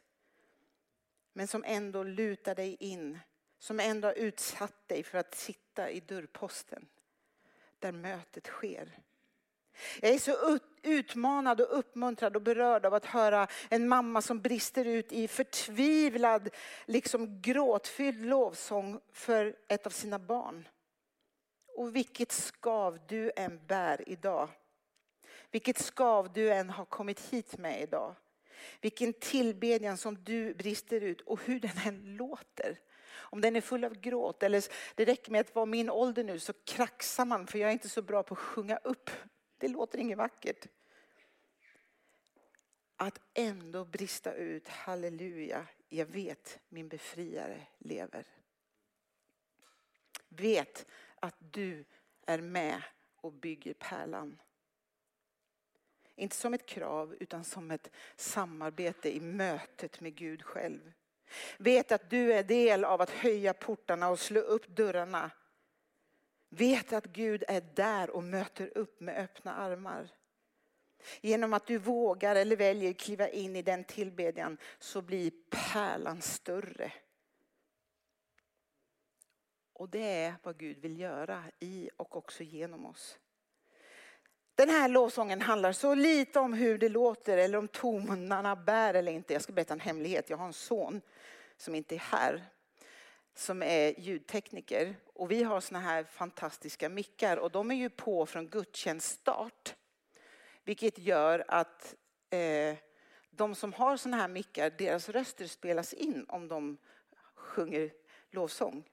Men 1.33 1.47
som 1.47 1.63
ändå 1.67 2.03
lutar 2.03 2.55
dig 2.55 2.77
in, 2.79 3.19
som 3.59 3.79
ändå 3.79 4.07
har 4.07 4.13
utsatt 4.13 4.87
dig 4.87 5.03
för 5.03 5.17
att 5.17 5.35
sitta 5.35 5.89
i 5.89 5.99
dörrposten 5.99 6.87
där 7.79 7.91
mötet 7.91 8.47
sker. 8.47 8.99
Jag 10.01 10.11
är 10.11 10.19
så 10.19 10.59
utmanad 10.81 11.61
och 11.61 11.79
uppmuntrad 11.79 12.35
och 12.35 12.41
berörd 12.41 12.85
av 12.85 12.93
att 12.93 13.05
höra 13.05 13.47
en 13.69 13.87
mamma 13.87 14.21
som 14.21 14.41
brister 14.41 14.85
ut 14.85 15.11
i 15.11 15.27
förtvivlad, 15.27 16.49
liksom 16.85 17.41
gråtfylld 17.41 18.25
lovsång 18.25 18.99
för 19.11 19.55
ett 19.67 19.85
av 19.85 19.91
sina 19.91 20.19
barn. 20.19 20.67
Och 21.75 21.95
vilket 21.95 22.31
skav 22.31 22.99
du 23.07 23.31
än 23.35 23.59
bär 23.67 24.09
idag. 24.09 24.49
Vilket 25.51 25.77
skav 25.77 26.33
du 26.33 26.51
än 26.53 26.69
har 26.69 26.85
kommit 26.85 27.19
hit 27.19 27.57
med 27.57 27.81
idag. 27.81 28.15
Vilken 28.81 29.13
tillbedjan 29.13 29.97
som 29.97 30.23
du 30.23 30.53
brister 30.53 31.01
ut 31.01 31.21
och 31.21 31.41
hur 31.43 31.59
den 31.59 31.77
än 31.85 32.15
låter. 32.15 32.79
Om 33.13 33.41
den 33.41 33.55
är 33.55 33.61
full 33.61 33.83
av 33.83 33.93
gråt 33.93 34.43
eller 34.43 34.65
det 34.95 35.05
räcker 35.05 35.31
med 35.31 35.41
att 35.41 35.55
vara 35.55 35.65
min 35.65 35.89
ålder 35.89 36.23
nu 36.23 36.39
så 36.39 36.53
kraxar 36.53 37.25
man 37.25 37.47
för 37.47 37.59
jag 37.59 37.69
är 37.69 37.73
inte 37.73 37.89
så 37.89 38.01
bra 38.01 38.23
på 38.23 38.33
att 38.33 38.39
sjunga 38.39 38.77
upp. 38.77 39.09
Det 39.57 39.67
låter 39.67 39.97
inget 39.97 40.17
vackert. 40.17 40.67
Att 42.95 43.19
ändå 43.33 43.85
brista 43.85 44.33
ut 44.33 44.67
halleluja, 44.67 45.67
jag 45.89 46.05
vet 46.05 46.59
min 46.69 46.87
befriare 46.87 47.67
lever. 47.77 48.25
Vet 50.29 50.85
att 51.23 51.35
du 51.39 51.85
är 52.25 52.41
med 52.41 52.81
och 53.21 53.33
bygger 53.33 53.73
pärlan. 53.73 54.41
Inte 56.15 56.35
som 56.35 56.53
ett 56.53 56.65
krav 56.65 57.15
utan 57.19 57.43
som 57.43 57.71
ett 57.71 57.89
samarbete 58.15 59.15
i 59.15 59.19
mötet 59.19 60.01
med 60.01 60.15
Gud 60.15 60.43
själv. 60.43 60.91
Vet 61.57 61.91
att 61.91 62.09
du 62.09 62.33
är 62.33 62.43
del 62.43 62.85
av 62.85 63.01
att 63.01 63.09
höja 63.09 63.53
portarna 63.53 64.09
och 64.09 64.19
slå 64.19 64.39
upp 64.39 64.67
dörrarna. 64.67 65.31
Vet 66.49 66.93
att 66.93 67.05
Gud 67.05 67.43
är 67.47 67.61
där 67.61 68.09
och 68.09 68.23
möter 68.23 68.77
upp 68.77 68.99
med 68.99 69.17
öppna 69.17 69.53
armar. 69.53 70.09
Genom 71.21 71.53
att 71.53 71.67
du 71.67 71.77
vågar 71.77 72.35
eller 72.35 72.55
väljer 72.55 72.93
kliva 72.93 73.29
in 73.29 73.55
i 73.55 73.61
den 73.61 73.83
tillbedjan 73.83 74.57
så 74.79 75.01
blir 75.01 75.31
pärlan 75.49 76.21
större. 76.21 76.91
Och 79.73 79.89
det 79.89 80.23
är 80.23 80.35
vad 80.43 80.57
Gud 80.57 80.77
vill 80.77 80.99
göra 80.99 81.43
i 81.59 81.89
och 81.97 82.15
också 82.17 82.43
genom 82.43 82.85
oss. 82.85 83.17
Den 84.55 84.69
här 84.69 84.87
lovsången 84.87 85.41
handlar 85.41 85.71
så 85.71 85.95
lite 85.95 86.39
om 86.39 86.53
hur 86.53 86.77
det 86.77 86.89
låter 86.89 87.37
eller 87.37 87.57
om 87.57 87.67
tonerna 87.67 88.55
bär 88.55 88.93
eller 88.93 89.11
inte. 89.11 89.33
Jag 89.33 89.41
ska 89.41 89.53
berätta 89.53 89.73
en 89.73 89.79
hemlighet. 89.79 90.29
Jag 90.29 90.37
har 90.37 90.45
en 90.45 90.53
son 90.53 91.01
som 91.57 91.75
inte 91.75 91.95
är 91.95 91.99
här 91.99 92.43
som 93.35 93.63
är 93.63 93.99
ljudtekniker 93.99 94.95
och 95.13 95.31
vi 95.31 95.43
har 95.43 95.61
såna 95.61 95.79
här 95.79 96.03
fantastiska 96.03 96.89
mickar 96.89 97.37
och 97.37 97.51
de 97.51 97.71
är 97.71 97.75
ju 97.75 97.89
på 97.89 98.25
från 98.25 98.47
gudstjänststart. 98.47 99.75
Vilket 100.63 100.97
gör 100.97 101.45
att 101.47 101.95
eh, 102.29 102.77
de 103.29 103.55
som 103.55 103.73
har 103.73 103.97
såna 103.97 104.17
här 104.17 104.27
mickar, 104.27 104.69
deras 104.69 105.09
röster 105.09 105.47
spelas 105.47 105.93
in 105.93 106.25
om 106.29 106.47
de 106.47 106.77
sjunger 107.35 107.91
lovsång. 108.31 108.83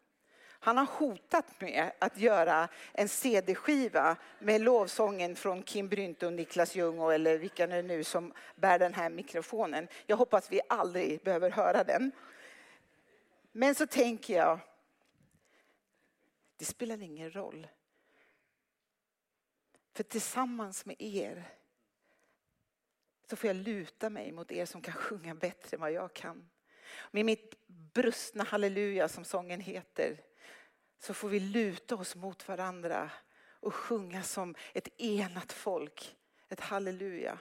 Han 0.62 0.78
har 0.78 0.84
hotat 0.84 1.60
med 1.60 1.92
att 1.98 2.18
göra 2.18 2.68
en 2.92 3.08
CD-skiva 3.08 4.16
med 4.38 4.60
lovsången 4.60 5.36
från 5.36 5.62
Kim 5.62 5.88
Brynte 5.88 6.26
och 6.26 6.32
Niklas 6.32 6.76
Ljung 6.76 7.12
eller 7.12 7.38
vilka 7.38 7.66
det 7.66 7.82
nu 7.82 8.04
som 8.04 8.32
bär 8.56 8.78
den 8.78 8.94
här 8.94 9.10
mikrofonen. 9.10 9.88
Jag 10.06 10.16
hoppas 10.16 10.52
vi 10.52 10.60
aldrig 10.68 11.22
behöver 11.22 11.50
höra 11.50 11.84
den. 11.84 12.12
Men 13.52 13.74
så 13.74 13.86
tänker 13.86 14.36
jag, 14.36 14.58
det 16.56 16.64
spelar 16.64 17.02
ingen 17.02 17.30
roll. 17.30 17.66
För 19.92 20.02
tillsammans 20.02 20.86
med 20.86 20.96
er 20.98 21.44
så 23.30 23.36
får 23.36 23.48
jag 23.48 23.56
luta 23.56 24.10
mig 24.10 24.32
mot 24.32 24.52
er 24.52 24.64
som 24.64 24.82
kan 24.82 24.94
sjunga 24.94 25.34
bättre 25.34 25.74
än 25.74 25.80
vad 25.80 25.92
jag 25.92 26.12
kan. 26.12 26.50
Med 27.10 27.24
mitt 27.24 27.66
brustna 27.66 28.44
halleluja 28.44 29.08
som 29.08 29.24
sången 29.24 29.60
heter 29.60 30.20
så 31.00 31.14
får 31.14 31.28
vi 31.28 31.40
luta 31.40 31.96
oss 31.96 32.16
mot 32.16 32.48
varandra 32.48 33.10
och 33.60 33.74
sjunga 33.74 34.22
som 34.22 34.54
ett 34.72 34.88
enat 35.00 35.52
folk, 35.52 36.16
ett 36.48 36.60
halleluja. 36.60 37.38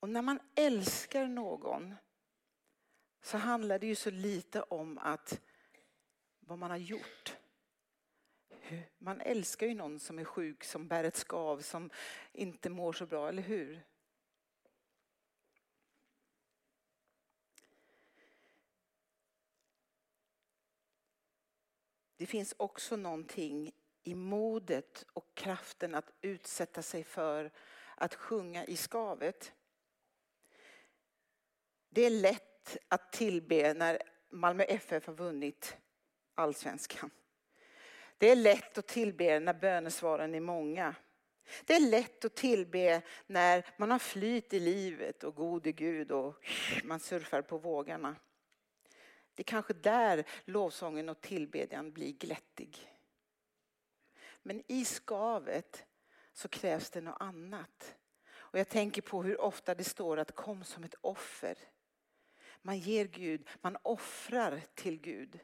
Och 0.00 0.08
när 0.08 0.22
man 0.22 0.40
älskar 0.54 1.26
någon 1.26 1.94
så 3.22 3.38
handlar 3.38 3.78
det 3.78 3.86
ju 3.86 3.94
så 3.94 4.10
lite 4.10 4.62
om 4.62 4.98
att 4.98 5.40
vad 6.40 6.58
man 6.58 6.70
har 6.70 6.78
gjort. 6.78 7.36
Man 8.98 9.20
älskar 9.20 9.66
ju 9.66 9.74
någon 9.74 9.98
som 9.98 10.18
är 10.18 10.24
sjuk, 10.24 10.64
som 10.64 10.88
bär 10.88 11.04
ett 11.04 11.16
skav, 11.16 11.60
som 11.60 11.90
inte 12.32 12.70
mår 12.70 12.92
så 12.92 13.06
bra, 13.06 13.28
eller 13.28 13.42
hur? 13.42 13.84
Det 22.22 22.26
finns 22.26 22.54
också 22.56 22.96
någonting 22.96 23.72
i 24.02 24.14
modet 24.14 25.06
och 25.12 25.34
kraften 25.34 25.94
att 25.94 26.12
utsätta 26.20 26.82
sig 26.82 27.04
för 27.04 27.50
att 27.94 28.14
sjunga 28.14 28.64
i 28.64 28.76
skavet. 28.76 29.52
Det 31.88 32.02
är 32.02 32.10
lätt 32.10 32.76
att 32.88 33.12
tillbe 33.12 33.74
när 33.74 33.98
Malmö 34.30 34.64
FF 34.64 35.06
har 35.06 35.14
vunnit 35.14 35.76
allsvenskan. 36.34 37.10
Det 38.18 38.30
är 38.30 38.36
lätt 38.36 38.78
att 38.78 38.86
tillbe 38.88 39.40
när 39.40 39.54
bönesvaren 39.54 40.34
är 40.34 40.40
många. 40.40 40.94
Det 41.64 41.74
är 41.74 41.90
lätt 41.90 42.24
att 42.24 42.34
tillbe 42.34 43.02
när 43.26 43.66
man 43.76 43.90
har 43.90 43.98
flyt 43.98 44.52
i 44.52 44.60
livet 44.60 45.24
och 45.24 45.34
gode 45.34 45.72
Gud 45.72 46.12
och 46.12 46.34
man 46.84 47.00
surfar 47.00 47.42
på 47.42 47.58
vågorna. 47.58 48.16
Det 49.42 49.44
är 49.44 49.50
kanske 49.50 49.74
där 49.74 50.24
lovsången 50.44 51.08
och 51.08 51.20
tillbedjan 51.20 51.92
blir 51.92 52.12
glättig. 52.12 52.92
Men 54.42 54.62
i 54.66 54.84
skavet 54.84 55.84
så 56.32 56.48
krävs 56.48 56.90
det 56.90 57.00
något 57.00 57.20
annat. 57.20 57.94
Och 58.34 58.58
jag 58.58 58.68
tänker 58.68 59.02
på 59.02 59.22
hur 59.22 59.40
ofta 59.40 59.74
det 59.74 59.84
står 59.84 60.16
att 60.16 60.34
kom 60.34 60.64
som 60.64 60.84
ett 60.84 60.94
offer. 61.00 61.58
Man 62.60 62.78
ger 62.78 63.04
Gud, 63.04 63.48
man 63.60 63.76
offrar 63.82 64.60
till 64.74 65.00
Gud. 65.00 65.38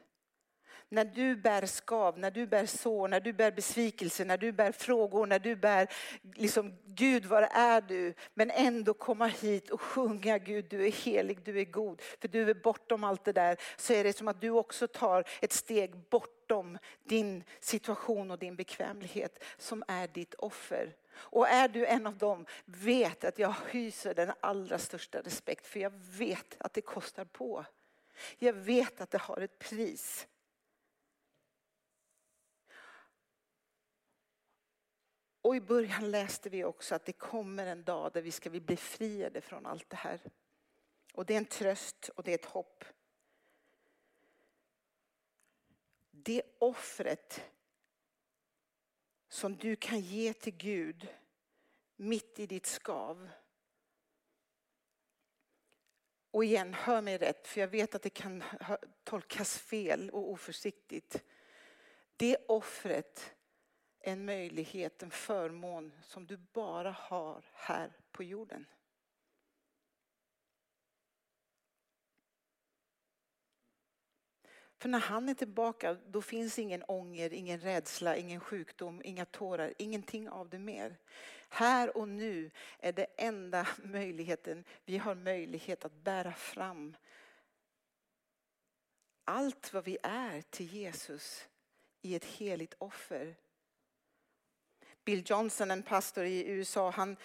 När 0.91 1.05
du 1.05 1.35
bär 1.35 1.65
skav, 1.65 2.19
när 2.19 2.31
du 2.31 2.47
bär 2.47 2.65
sår, 2.65 3.07
när 3.07 3.19
du 3.19 3.33
bär 3.33 3.51
besvikelse, 3.51 4.25
när 4.25 4.37
du 4.37 4.51
bär 4.51 4.71
frågor, 4.71 5.25
när 5.25 5.39
du 5.39 5.55
bär 5.55 5.87
liksom 6.35 6.77
Gud 6.85 7.25
var 7.25 7.41
är 7.41 7.81
du? 7.81 8.13
Men 8.33 8.51
ändå 8.51 8.93
komma 8.93 9.27
hit 9.27 9.69
och 9.69 9.81
sjunga 9.81 10.37
Gud 10.37 10.65
du 10.69 10.87
är 10.87 10.91
helig, 10.91 11.43
du 11.43 11.59
är 11.59 11.65
god. 11.65 12.01
För 12.01 12.27
du 12.27 12.49
är 12.49 12.53
bortom 12.53 13.03
allt 13.03 13.23
det 13.23 13.33
där. 13.33 13.57
Så 13.77 13.93
är 13.93 14.03
det 14.03 14.17
som 14.17 14.27
att 14.27 14.41
du 14.41 14.49
också 14.49 14.87
tar 14.87 15.23
ett 15.41 15.53
steg 15.53 15.95
bortom 15.95 16.77
din 17.03 17.43
situation 17.59 18.31
och 18.31 18.39
din 18.39 18.55
bekvämlighet 18.55 19.43
som 19.57 19.83
är 19.87 20.07
ditt 20.07 20.33
offer. 20.33 20.95
Och 21.13 21.47
är 21.47 21.67
du 21.67 21.85
en 21.85 22.07
av 22.07 22.17
dem, 22.17 22.45
vet 22.65 23.23
att 23.23 23.39
jag 23.39 23.55
hyser 23.71 24.13
den 24.13 24.31
allra 24.39 24.79
största 24.79 25.21
respekt 25.21 25.67
för 25.67 25.79
jag 25.79 25.93
vet 26.17 26.55
att 26.59 26.73
det 26.73 26.81
kostar 26.81 27.25
på. 27.25 27.65
Jag 28.37 28.53
vet 28.53 29.01
att 29.01 29.11
det 29.11 29.17
har 29.17 29.41
ett 29.41 29.59
pris. 29.59 30.27
Och 35.41 35.55
i 35.55 35.61
början 35.61 36.11
läste 36.11 36.49
vi 36.49 36.63
också 36.63 36.95
att 36.95 37.05
det 37.05 37.13
kommer 37.13 37.65
en 37.65 37.83
dag 37.83 38.11
där 38.13 38.21
vi 38.21 38.31
ska 38.31 38.49
bli 38.49 38.61
befriade 38.61 39.41
från 39.41 39.65
allt 39.65 39.89
det 39.89 39.95
här. 39.95 40.21
Och 41.13 41.25
det 41.25 41.33
är 41.33 41.37
en 41.37 41.45
tröst 41.45 42.09
och 42.15 42.23
det 42.23 42.31
är 42.31 42.35
ett 42.35 42.45
hopp. 42.45 42.83
Det 46.11 46.43
offret 46.59 47.41
som 49.29 49.57
du 49.57 49.75
kan 49.75 49.99
ge 49.99 50.33
till 50.33 50.57
Gud 50.57 51.07
mitt 51.95 52.39
i 52.39 52.47
ditt 52.47 52.65
skav. 52.65 53.29
Och 56.31 56.45
igen, 56.45 56.73
hör 56.73 57.01
mig 57.01 57.17
rätt, 57.17 57.47
för 57.47 57.61
jag 57.61 57.67
vet 57.67 57.95
att 57.95 58.01
det 58.01 58.09
kan 58.09 58.43
tolkas 59.03 59.57
fel 59.57 60.09
och 60.09 60.29
oförsiktigt. 60.29 61.23
Det 62.15 62.37
offret 62.47 63.35
en 63.99 64.25
möjlighet, 64.25 65.03
en 65.03 65.11
förmån 65.11 65.91
som 66.01 66.27
du 66.27 66.37
bara 66.37 66.91
har 66.91 67.45
här 67.53 67.91
på 68.11 68.23
jorden. 68.23 68.65
För 74.77 74.89
när 74.89 74.99
han 74.99 75.29
är 75.29 75.33
tillbaka 75.33 75.97
då 76.07 76.21
finns 76.21 76.59
ingen 76.59 76.83
ånger, 76.87 77.33
ingen 77.33 77.59
rädsla, 77.59 78.17
ingen 78.17 78.39
sjukdom, 78.39 79.01
inga 79.05 79.25
tårar, 79.25 79.73
ingenting 79.77 80.29
av 80.29 80.49
det 80.49 80.59
mer. 80.59 80.97
Här 81.49 81.97
och 81.97 82.07
nu 82.07 82.51
är 82.79 82.93
det 82.93 83.05
enda 83.17 83.67
möjligheten, 83.83 84.63
vi 84.85 84.97
har 84.97 85.15
möjlighet 85.15 85.85
att 85.85 85.93
bära 85.93 86.33
fram 86.33 86.95
allt 89.23 89.73
vad 89.73 89.85
vi 89.85 89.97
är 90.03 90.41
till 90.41 90.73
Jesus 90.73 91.47
i 92.01 92.15
ett 92.15 92.25
heligt 92.25 92.75
offer 92.77 93.35
Bill 95.09 95.23
Johnson, 95.25 95.71
en 95.71 95.83
pastor 95.83 96.25
i 96.25 96.47
USA, 96.47 96.89
han 96.89 97.17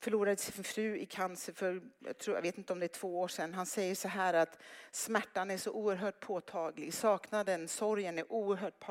förlorade 0.00 0.36
sin 0.36 0.64
fru 0.64 0.96
i 0.96 1.06
cancer 1.06 1.52
för, 1.52 1.82
jag, 1.98 2.18
tror, 2.18 2.36
jag 2.36 2.42
vet 2.42 2.58
inte 2.58 2.72
om 2.72 2.78
det 2.78 2.86
är 2.86 2.88
två 2.88 3.20
år 3.20 3.28
sedan. 3.28 3.54
Han 3.54 3.66
säger 3.66 3.94
så 3.94 4.08
här 4.08 4.34
att 4.34 4.58
smärtan 4.90 5.50
är 5.50 5.58
så 5.58 5.70
oerhört 5.70 6.20
påtaglig, 6.20 6.94
saknaden, 6.94 7.68
sorgen 7.68 8.18
är 8.18 8.32
oerhört 8.32 8.84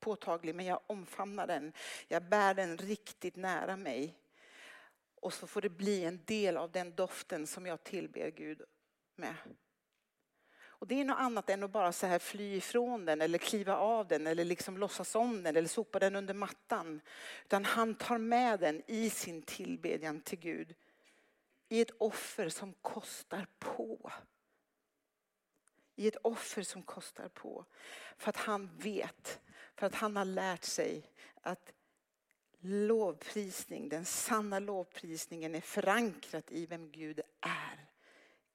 påtaglig 0.00 0.54
men 0.54 0.66
jag 0.66 0.80
omfamnar 0.86 1.46
den. 1.46 1.72
Jag 2.08 2.22
bär 2.22 2.54
den 2.54 2.76
riktigt 2.76 3.36
nära 3.36 3.76
mig. 3.76 4.14
Och 5.14 5.32
så 5.32 5.46
får 5.46 5.60
det 5.60 5.70
bli 5.70 6.04
en 6.04 6.20
del 6.24 6.56
av 6.56 6.70
den 6.70 6.94
doften 6.94 7.46
som 7.46 7.66
jag 7.66 7.84
tillber 7.84 8.30
Gud 8.30 8.62
med. 9.16 9.34
Och 10.78 10.86
det 10.86 11.00
är 11.00 11.04
något 11.04 11.18
annat 11.18 11.50
än 11.50 11.62
att 11.62 11.70
bara 11.70 11.92
så 11.92 12.06
här 12.06 12.18
fly 12.18 12.56
ifrån 12.56 13.04
den 13.04 13.20
eller 13.20 13.38
kliva 13.38 13.76
av 13.76 14.08
den 14.08 14.26
eller 14.26 14.44
liksom 14.44 14.78
låtsas 14.78 15.14
om 15.14 15.42
den 15.42 15.56
eller 15.56 15.68
sopa 15.68 15.98
den 15.98 16.16
under 16.16 16.34
mattan. 16.34 17.00
Utan 17.44 17.64
han 17.64 17.94
tar 17.94 18.18
med 18.18 18.60
den 18.60 18.82
i 18.86 19.10
sin 19.10 19.42
tillbedjan 19.42 20.20
till 20.20 20.38
Gud. 20.38 20.74
I 21.68 21.80
ett 21.80 21.90
offer 21.98 22.48
som 22.48 22.72
kostar 22.72 23.46
på. 23.58 24.12
I 25.96 26.08
ett 26.08 26.16
offer 26.22 26.62
som 26.62 26.82
kostar 26.82 27.28
på. 27.28 27.64
För 28.16 28.28
att 28.28 28.36
han 28.36 28.70
vet, 28.76 29.40
för 29.76 29.86
att 29.86 29.94
han 29.94 30.16
har 30.16 30.24
lärt 30.24 30.64
sig 30.64 31.10
att 31.42 31.72
lovprisning, 32.60 33.88
den 33.88 34.04
sanna 34.04 34.58
lovprisningen 34.58 35.54
är 35.54 35.60
förankrat 35.60 36.52
i 36.52 36.66
vem 36.66 36.90
Gud 36.90 37.20
är. 37.40 37.86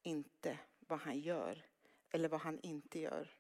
Inte 0.04 0.58
vad 0.88 1.00
han 1.00 1.20
gör 1.20 1.64
eller 2.14 2.30
vad 2.30 2.42
han 2.42 2.60
inte 2.60 3.00
gör. 3.00 3.36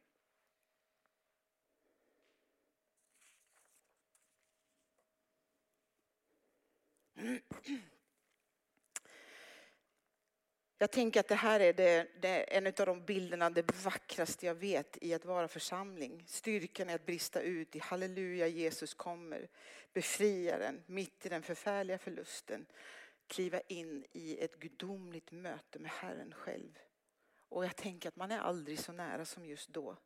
Jag 10.77 10.91
tänker 10.91 11.19
att 11.19 11.27
det 11.27 11.35
här 11.35 11.59
är, 11.59 11.73
det, 11.73 12.07
det 12.21 12.27
är 12.27 12.57
en 12.57 12.67
av 12.67 12.85
de 12.85 13.05
bilderna, 13.05 13.49
det 13.49 13.83
vackraste 13.85 14.45
jag 14.45 14.55
vet 14.55 14.97
i 15.01 15.13
att 15.13 15.25
vara 15.25 15.47
församling. 15.47 16.23
Styrkan 16.27 16.89
är 16.89 16.95
att 16.95 17.05
brista 17.05 17.41
ut 17.41 17.75
i 17.75 17.79
halleluja, 17.79 18.47
Jesus 18.47 18.93
kommer. 18.93 19.47
Befriaren 19.93 20.83
mitt 20.85 21.25
i 21.25 21.29
den 21.29 21.43
förfärliga 21.43 21.97
förlusten. 21.97 22.65
Kliva 23.27 23.59
in 23.59 24.05
i 24.11 24.37
ett 24.43 24.59
gudomligt 24.59 25.31
möte 25.31 25.79
med 25.79 25.91
Herren 25.91 26.33
själv. 26.33 26.79
Och 27.53 27.65
jag 27.65 27.75
tänker 27.75 28.09
att 28.09 28.15
man 28.15 28.31
är 28.31 28.39
aldrig 28.39 28.79
så 28.79 28.91
nära 28.91 29.25
som 29.25 29.45
just 29.45 29.69
då. 29.69 29.97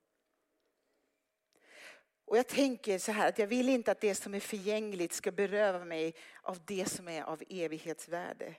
Och 2.25 2.37
jag 2.37 2.47
tänker 2.47 2.99
så 2.99 3.11
här 3.11 3.29
att 3.29 3.39
jag 3.39 3.47
vill 3.47 3.69
inte 3.69 3.91
att 3.91 4.01
det 4.01 4.15
som 4.15 4.33
är 4.33 4.39
förgängligt 4.39 5.13
ska 5.13 5.31
beröva 5.31 5.85
mig 5.85 6.15
av 6.41 6.59
det 6.65 6.85
som 6.85 7.07
är 7.07 7.23
av 7.23 7.43
evighetsvärde. 7.49 8.55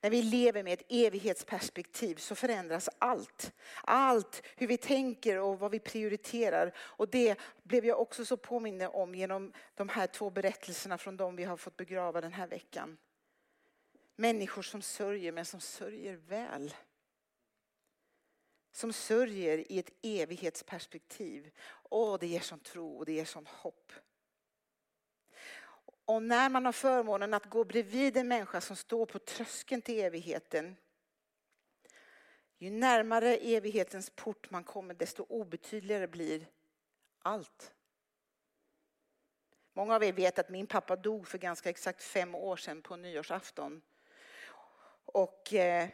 När 0.00 0.10
vi 0.10 0.22
lever 0.22 0.62
med 0.62 0.72
ett 0.72 0.86
evighetsperspektiv 0.88 2.16
så 2.16 2.34
förändras 2.34 2.88
allt. 2.98 3.52
Allt, 3.82 4.42
hur 4.56 4.66
vi 4.66 4.76
tänker 4.76 5.38
och 5.38 5.58
vad 5.58 5.70
vi 5.70 5.78
prioriterar. 5.78 6.74
Och 6.78 7.08
det 7.08 7.38
blev 7.62 7.86
jag 7.86 8.00
också 8.00 8.24
så 8.24 8.36
påminna 8.36 8.88
om 8.88 9.14
genom 9.14 9.52
de 9.74 9.88
här 9.88 10.06
två 10.06 10.30
berättelserna 10.30 10.98
från 10.98 11.16
de 11.16 11.36
vi 11.36 11.44
har 11.44 11.56
fått 11.56 11.76
begrava 11.76 12.20
den 12.20 12.32
här 12.32 12.46
veckan. 12.46 12.98
Människor 14.16 14.62
som 14.62 14.82
sörjer 14.82 15.32
men 15.32 15.44
som 15.44 15.60
sörjer 15.60 16.14
väl. 16.14 16.74
Som 18.72 18.92
sörjer 18.92 19.72
i 19.72 19.78
ett 19.78 19.92
evighetsperspektiv. 20.02 21.50
Åh, 21.82 22.18
det 22.20 22.26
ger 22.26 22.40
sån 22.40 22.60
tro 22.60 22.98
och 22.98 23.04
det 23.04 23.12
ger 23.12 23.24
sån 23.24 23.46
hopp. 23.46 23.92
Och 26.04 26.22
när 26.22 26.48
man 26.48 26.64
har 26.64 26.72
förmånen 26.72 27.34
att 27.34 27.50
gå 27.50 27.64
bredvid 27.64 28.16
en 28.16 28.28
människa 28.28 28.60
som 28.60 28.76
står 28.76 29.06
på 29.06 29.18
tröskeln 29.18 29.82
till 29.82 30.00
evigheten. 30.00 30.76
Ju 32.58 32.70
närmare 32.70 33.36
evighetens 33.36 34.10
port 34.10 34.50
man 34.50 34.64
kommer 34.64 34.94
desto 34.94 35.26
obetydligare 35.28 36.06
blir 36.06 36.46
allt. 37.18 37.72
Många 39.72 39.94
av 39.94 40.04
er 40.04 40.12
vet 40.12 40.38
att 40.38 40.48
min 40.48 40.66
pappa 40.66 40.96
dog 40.96 41.28
för 41.28 41.38
ganska 41.38 41.70
exakt 41.70 42.02
fem 42.02 42.34
år 42.34 42.56
sedan 42.56 42.82
på 42.82 42.96
nyårsafton. 42.96 43.82
Och 45.04 45.54
eh, 45.54 45.88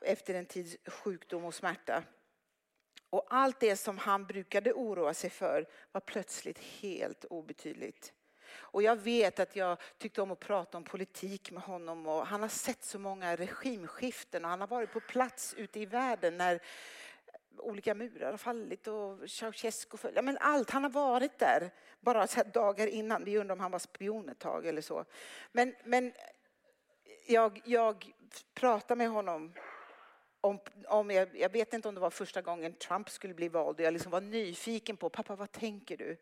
efter 0.00 0.34
en 0.34 0.46
tids 0.46 0.76
sjukdom 0.86 1.44
och 1.44 1.54
smärta. 1.54 2.02
Och 3.10 3.26
allt 3.30 3.60
det 3.60 3.76
som 3.76 3.98
han 3.98 4.26
brukade 4.26 4.72
oroa 4.72 5.14
sig 5.14 5.30
för 5.30 5.68
var 5.92 6.00
plötsligt 6.00 6.58
helt 6.58 7.24
obetydligt. 7.24 8.12
Och 8.52 8.82
jag 8.82 8.96
vet 8.96 9.40
att 9.40 9.56
jag 9.56 9.78
tyckte 9.98 10.22
om 10.22 10.30
att 10.30 10.40
prata 10.40 10.78
om 10.78 10.84
politik 10.84 11.50
med 11.50 11.62
honom 11.62 12.06
och 12.06 12.26
han 12.26 12.42
har 12.42 12.48
sett 12.48 12.84
så 12.84 12.98
många 12.98 13.36
regimskiften 13.36 14.44
och 14.44 14.50
han 14.50 14.60
har 14.60 14.68
varit 14.68 14.92
på 14.92 15.00
plats 15.00 15.54
ute 15.54 15.80
i 15.80 15.86
världen 15.86 16.36
när 16.36 16.60
olika 17.58 17.94
murar 17.94 18.30
har 18.30 18.36
fallit 18.36 18.86
och 18.86 19.30
Ceausescu 19.30 19.96
föll. 19.96 20.12
Ja, 20.14 20.22
men 20.22 20.38
allt, 20.38 20.70
han 20.70 20.82
har 20.82 20.90
varit 20.90 21.38
där 21.38 21.70
bara 22.00 22.26
så 22.26 22.42
dagar 22.42 22.86
innan. 22.86 23.24
Vi 23.24 23.38
undrar 23.38 23.54
om 23.54 23.60
han 23.60 23.70
var 23.70 23.78
spion 23.78 24.28
ett 24.28 24.38
tag 24.38 24.66
eller 24.66 24.82
så. 24.82 25.04
Men, 25.52 25.74
men 25.84 26.12
jag, 27.26 27.60
jag 27.64 28.12
pratade 28.54 28.98
med 28.98 29.08
honom 29.08 29.52
om, 30.40 30.58
om 30.88 31.10
jag, 31.10 31.36
jag, 31.36 31.52
vet 31.52 31.72
inte 31.72 31.88
om 31.88 31.94
det 31.94 32.00
var 32.00 32.10
första 32.10 32.42
gången 32.42 32.74
Trump 32.74 33.10
skulle 33.10 33.34
bli 33.34 33.48
vald 33.48 33.80
och 33.80 33.86
jag 33.86 33.92
liksom 33.92 34.12
var 34.12 34.20
nyfiken 34.20 34.96
på, 34.96 35.10
pappa 35.10 35.36
vad 35.36 35.52
tänker 35.52 35.96
du? 35.96 36.16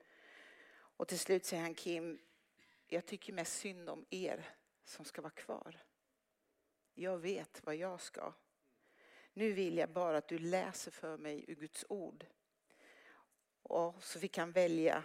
Och 0.71 1.09
till 1.09 1.19
slut 1.19 1.45
säger 1.45 1.63
han 1.63 1.75
Kim, 1.75 2.19
jag 2.87 3.07
tycker 3.07 3.33
mest 3.33 3.59
synd 3.59 3.89
om 3.89 4.07
er 4.11 4.49
som 4.85 5.05
ska 5.05 5.23
vara 5.23 5.31
kvar. 5.31 5.83
Jag 6.95 7.19
vet 7.19 7.61
vad 7.65 7.77
jag 7.77 8.01
ska. 8.01 8.33
Nu 9.33 9.53
vill 9.53 9.79
jag 9.79 9.91
bara 9.91 10.19
att 10.19 10.29
du 10.29 10.39
läser 10.39 10.91
för 10.91 11.19
mig 11.19 11.45
ur 11.49 11.55
Guds 11.55 11.85
ord. 11.89 12.27
Och 13.63 14.05
så 14.05 14.19
vi 14.19 14.29
kan 14.29 14.53
välja. 14.53 15.05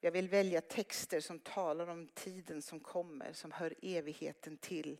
Jag 0.00 0.10
vill 0.10 0.28
välja 0.28 0.60
texter 0.60 1.20
som 1.20 1.38
talar 1.38 1.86
om 1.86 2.08
tiden 2.08 2.62
som 2.62 2.80
kommer, 2.80 3.32
som 3.32 3.52
hör 3.52 3.74
evigheten 3.82 4.56
till. 4.56 4.98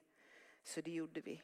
Så 0.63 0.81
det 0.81 0.91
gjorde 0.91 1.21
vi. 1.21 1.43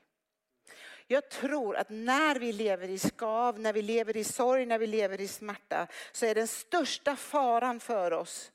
Jag 1.07 1.31
tror 1.31 1.77
att 1.77 1.91
när 1.91 2.39
vi 2.39 2.53
lever 2.53 2.89
i 2.89 2.99
skav, 2.99 3.61
när 3.61 3.73
vi 3.73 3.83
lever 3.83 4.17
i 4.17 4.25
sorg, 4.25 4.67
när 4.67 4.79
vi 4.79 4.87
lever 4.87 5.21
i 5.21 5.29
smärta 5.29 5.87
så 6.13 6.27
är 6.27 6.35
den 6.35 6.49
största 6.49 7.17
faran 7.17 7.81
för 7.81 8.13
oss 8.13 8.53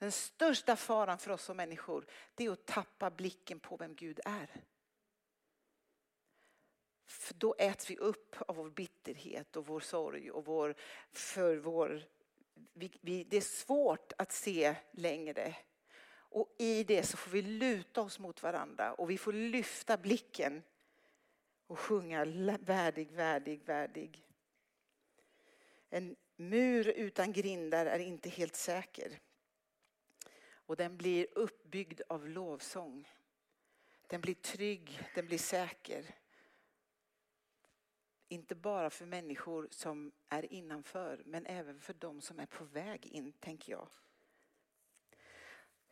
den 0.00 0.12
största 0.12 0.76
faran 0.76 1.18
för 1.18 1.30
oss 1.30 1.44
som 1.44 1.56
människor 1.56 2.06
det 2.34 2.44
är 2.44 2.50
att 2.50 2.66
tappa 2.66 3.10
blicken 3.10 3.60
på 3.60 3.76
vem 3.76 3.94
Gud 3.94 4.20
är. 4.24 4.64
För 7.06 7.34
då 7.34 7.54
äts 7.58 7.90
vi 7.90 7.96
upp 7.96 8.36
av 8.48 8.56
vår 8.56 8.70
bitterhet 8.70 9.56
och 9.56 9.66
vår 9.66 9.80
sorg 9.80 10.30
och 10.30 10.44
vår, 10.44 10.74
för 11.12 11.56
vår, 11.56 12.02
vi, 12.72 12.98
vi, 13.00 13.24
det 13.24 13.36
är 13.36 13.40
svårt 13.40 14.12
att 14.18 14.32
se 14.32 14.74
längre. 14.90 15.56
Och 16.12 16.54
i 16.58 16.84
det 16.84 17.02
så 17.02 17.16
får 17.16 17.30
vi 17.30 17.42
luta 17.42 18.02
oss 18.02 18.18
mot 18.18 18.42
varandra 18.42 18.94
och 18.94 19.10
vi 19.10 19.18
får 19.18 19.32
lyfta 19.32 19.96
blicken 19.96 20.62
och 21.70 21.78
sjunga 21.78 22.24
värdig, 22.60 23.10
värdig, 23.10 23.62
värdig. 23.62 24.26
En 25.90 26.16
mur 26.36 26.88
utan 26.88 27.32
grindar 27.32 27.86
är 27.86 27.98
inte 27.98 28.28
helt 28.28 28.56
säker. 28.56 29.20
Och 30.52 30.76
den 30.76 30.96
blir 30.96 31.26
uppbyggd 31.32 32.00
av 32.08 32.28
lovsång. 32.28 33.08
Den 34.06 34.20
blir 34.20 34.34
trygg, 34.34 35.02
den 35.14 35.26
blir 35.26 35.38
säker. 35.38 36.14
Inte 38.28 38.54
bara 38.54 38.90
för 38.90 39.06
människor 39.06 39.68
som 39.70 40.12
är 40.28 40.52
innanför, 40.52 41.22
men 41.26 41.46
även 41.46 41.80
för 41.80 41.94
de 41.94 42.20
som 42.20 42.40
är 42.40 42.46
på 42.46 42.64
väg 42.64 43.06
in, 43.06 43.32
tänker 43.32 43.72
jag. 43.72 43.88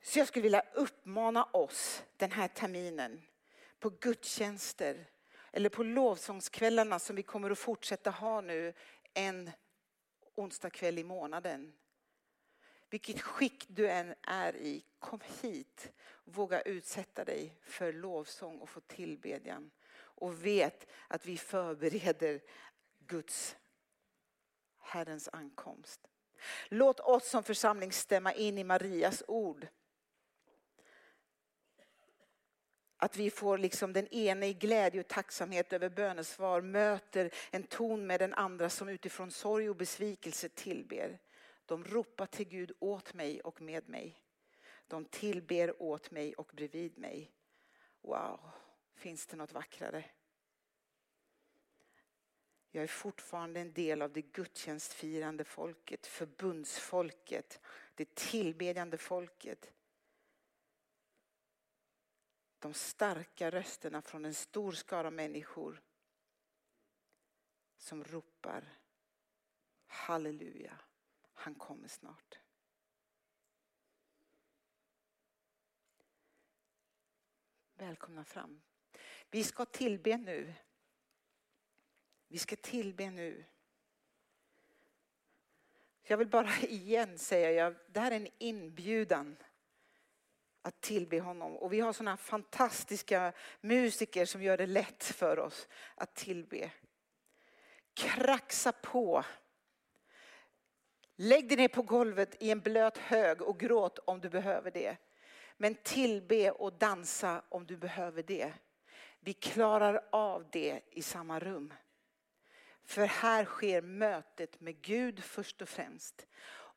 Så 0.01 0.19
jag 0.19 0.29
skulle 0.29 0.43
vilja 0.43 0.64
uppmana 0.75 1.45
oss 1.45 2.03
den 2.17 2.33
här 2.33 2.49
terminen 2.49 3.23
på 3.79 3.91
gudstjänster 3.91 5.07
eller 5.53 5.69
på 5.69 5.83
lovsångskvällarna 5.83 6.99
som 6.99 7.17
vi 7.17 7.23
kommer 7.23 7.51
att 7.51 7.59
fortsätta 7.59 8.11
ha 8.11 8.41
nu 8.41 8.75
en 9.15 9.51
onsdag 10.35 10.71
kväll 10.71 10.99
i 10.99 11.05
månaden. 11.05 11.73
Vilket 12.91 13.21
skick 13.21 13.65
du 13.69 13.89
än 13.89 14.15
är 14.23 14.57
i, 14.57 14.85
kom 14.99 15.21
hit. 15.43 15.93
Våga 16.25 16.61
utsätta 16.61 17.25
dig 17.25 17.59
för 17.63 17.93
lovsång 17.93 18.59
och 18.59 18.69
få 18.69 18.81
tillbedjan. 18.81 19.71
Och 19.97 20.47
vet 20.47 20.87
att 21.09 21.27
vi 21.27 21.39
förbereder 21.39 22.41
Guds, 22.99 23.57
Herrens 24.79 25.29
ankomst. 25.33 26.01
Låt 26.69 27.01
oss 27.01 27.29
som 27.29 27.43
församling 27.43 27.93
stämma 27.93 28.33
in 28.33 28.59
i 28.59 28.65
Marias 28.65 29.23
ord. 29.29 29.67
Att 33.01 33.17
vi 33.17 33.31
får 33.31 33.59
liksom 33.59 33.93
den 33.93 34.07
ene 34.07 34.47
i 34.47 34.53
glädje 34.53 35.01
och 35.01 35.09
tacksamhet 35.09 35.73
över 35.73 35.89
bönesvar 35.89 36.61
möter 36.61 37.31
en 37.51 37.63
ton 37.63 38.07
med 38.07 38.21
den 38.21 38.35
andra 38.35 38.71
som 38.71 38.89
utifrån 38.89 39.31
sorg 39.31 39.71
och 39.71 39.77
besvikelse 39.77 40.49
tillber. 40.49 41.19
De 41.67 41.85
ropar 41.85 42.27
till 42.27 42.49
Gud 42.49 42.73
åt 42.79 43.15
mig 43.15 43.41
och 43.41 43.63
med 43.63 43.89
mig. 43.89 44.23
De 44.87 45.05
tillber 45.05 45.83
åt 45.83 46.11
mig 46.11 46.35
och 46.35 46.51
bredvid 46.55 46.99
mig. 46.99 47.33
Wow, 48.01 48.41
finns 48.95 49.27
det 49.27 49.37
något 49.37 49.53
vackrare? 49.53 50.05
Jag 52.71 52.83
är 52.83 52.89
fortfarande 52.89 53.61
en 53.61 53.73
del 53.73 54.03
av 54.03 54.13
det 54.13 54.23
gudstjänstfirande 54.23 55.45
folket, 55.45 56.07
förbundsfolket, 56.07 57.61
det 57.95 58.15
tillbedjande 58.15 58.99
folket. 58.99 59.71
De 62.59 62.75
starka 62.75 63.51
rösterna 63.51 64.03
från 64.03 64.25
en 64.25 64.35
stor 64.35 64.73
skara 64.73 65.11
människor 65.11 65.83
som 67.77 68.05
ropar 68.05 68.79
halleluja. 69.87 70.79
Han 71.35 71.55
kommer 71.55 71.88
snart. 71.88 72.38
Välkomna 77.75 78.25
fram. 78.25 78.61
Vi 79.31 79.44
ska 79.44 79.64
tillbe 79.64 80.16
nu. 80.16 80.55
Vi 82.29 82.38
ska 82.38 82.57
tillbe 82.57 83.11
nu. 83.11 83.44
Jag 86.03 86.16
vill 86.16 86.29
bara 86.29 86.57
igen 86.62 87.18
säga, 87.18 87.53
jag, 87.53 87.75
det 87.87 88.01
här 88.01 88.11
är 88.11 88.16
en 88.16 88.29
inbjudan 88.38 89.37
att 90.62 90.81
tillbe 90.81 91.21
honom. 91.21 91.57
Och 91.57 91.73
vi 91.73 91.81
har 91.81 91.92
sådana 91.92 92.16
fantastiska 92.16 93.33
musiker 93.61 94.25
som 94.25 94.42
gör 94.42 94.57
det 94.57 94.66
lätt 94.66 95.05
för 95.05 95.38
oss 95.38 95.68
att 95.95 96.14
tillbe. 96.14 96.70
Kraxa 97.95 98.72
på. 98.72 99.24
Lägg 101.16 101.49
dig 101.49 101.57
ner 101.57 101.68
på 101.68 101.83
golvet 101.83 102.43
i 102.43 102.51
en 102.51 102.61
blöt 102.61 102.99
hög 102.99 103.43
och 103.43 103.61
gråt 103.61 103.99
om 103.99 104.20
du 104.20 104.28
behöver 104.28 104.70
det. 104.70 104.97
Men 105.57 105.74
tillbe 105.74 106.51
och 106.51 106.72
dansa 106.72 107.43
om 107.49 107.66
du 107.66 107.76
behöver 107.76 108.22
det. 108.22 108.53
Vi 109.20 109.33
klarar 109.33 110.01
av 110.12 110.49
det 110.53 110.80
i 110.91 111.03
samma 111.03 111.41
rum. 111.41 111.74
För 112.85 113.05
här 113.05 113.45
sker 113.45 113.83
mötet 113.83 114.61
med 114.61 114.83
Gud 114.83 115.24
först 115.24 115.62
och 115.62 115.68
främst. 115.68 116.26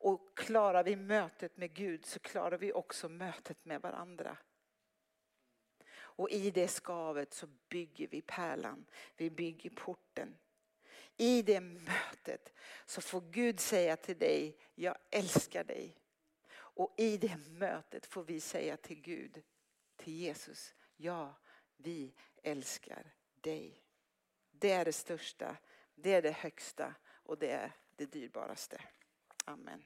Och 0.04 0.38
klarar 0.38 0.84
vi 0.84 0.96
mötet 0.96 1.56
med 1.56 1.74
Gud 1.74 2.06
så 2.06 2.18
klarar 2.18 2.58
vi 2.58 2.72
också 2.72 3.08
mötet 3.08 3.64
med 3.64 3.80
varandra. 3.80 4.36
Och 5.94 6.30
i 6.30 6.50
det 6.50 6.68
skavet 6.68 7.34
så 7.34 7.46
bygger 7.68 8.06
vi 8.06 8.22
pärlan, 8.22 8.86
vi 9.16 9.30
bygger 9.30 9.70
porten. 9.70 10.38
I 11.16 11.42
det 11.42 11.60
mötet 11.60 12.52
så 12.86 13.00
får 13.00 13.20
Gud 13.20 13.60
säga 13.60 13.96
till 13.96 14.18
dig, 14.18 14.58
jag 14.74 14.96
älskar 15.10 15.64
dig. 15.64 15.96
Och 16.52 16.94
i 16.96 17.16
det 17.16 17.36
mötet 17.36 18.06
får 18.06 18.24
vi 18.24 18.40
säga 18.40 18.76
till 18.76 19.00
Gud, 19.00 19.42
till 19.96 20.12
Jesus, 20.12 20.74
ja, 20.96 21.34
vi 21.76 22.14
älskar 22.42 23.14
dig. 23.40 23.84
Det 24.50 24.70
är 24.70 24.84
det 24.84 24.92
största, 24.92 25.56
det 25.94 26.14
är 26.14 26.22
det 26.22 26.32
högsta 26.32 26.94
och 27.10 27.38
det 27.38 27.50
är 27.50 27.72
det 27.96 28.06
dyrbaraste. 28.06 28.80
Amen. 29.44 29.84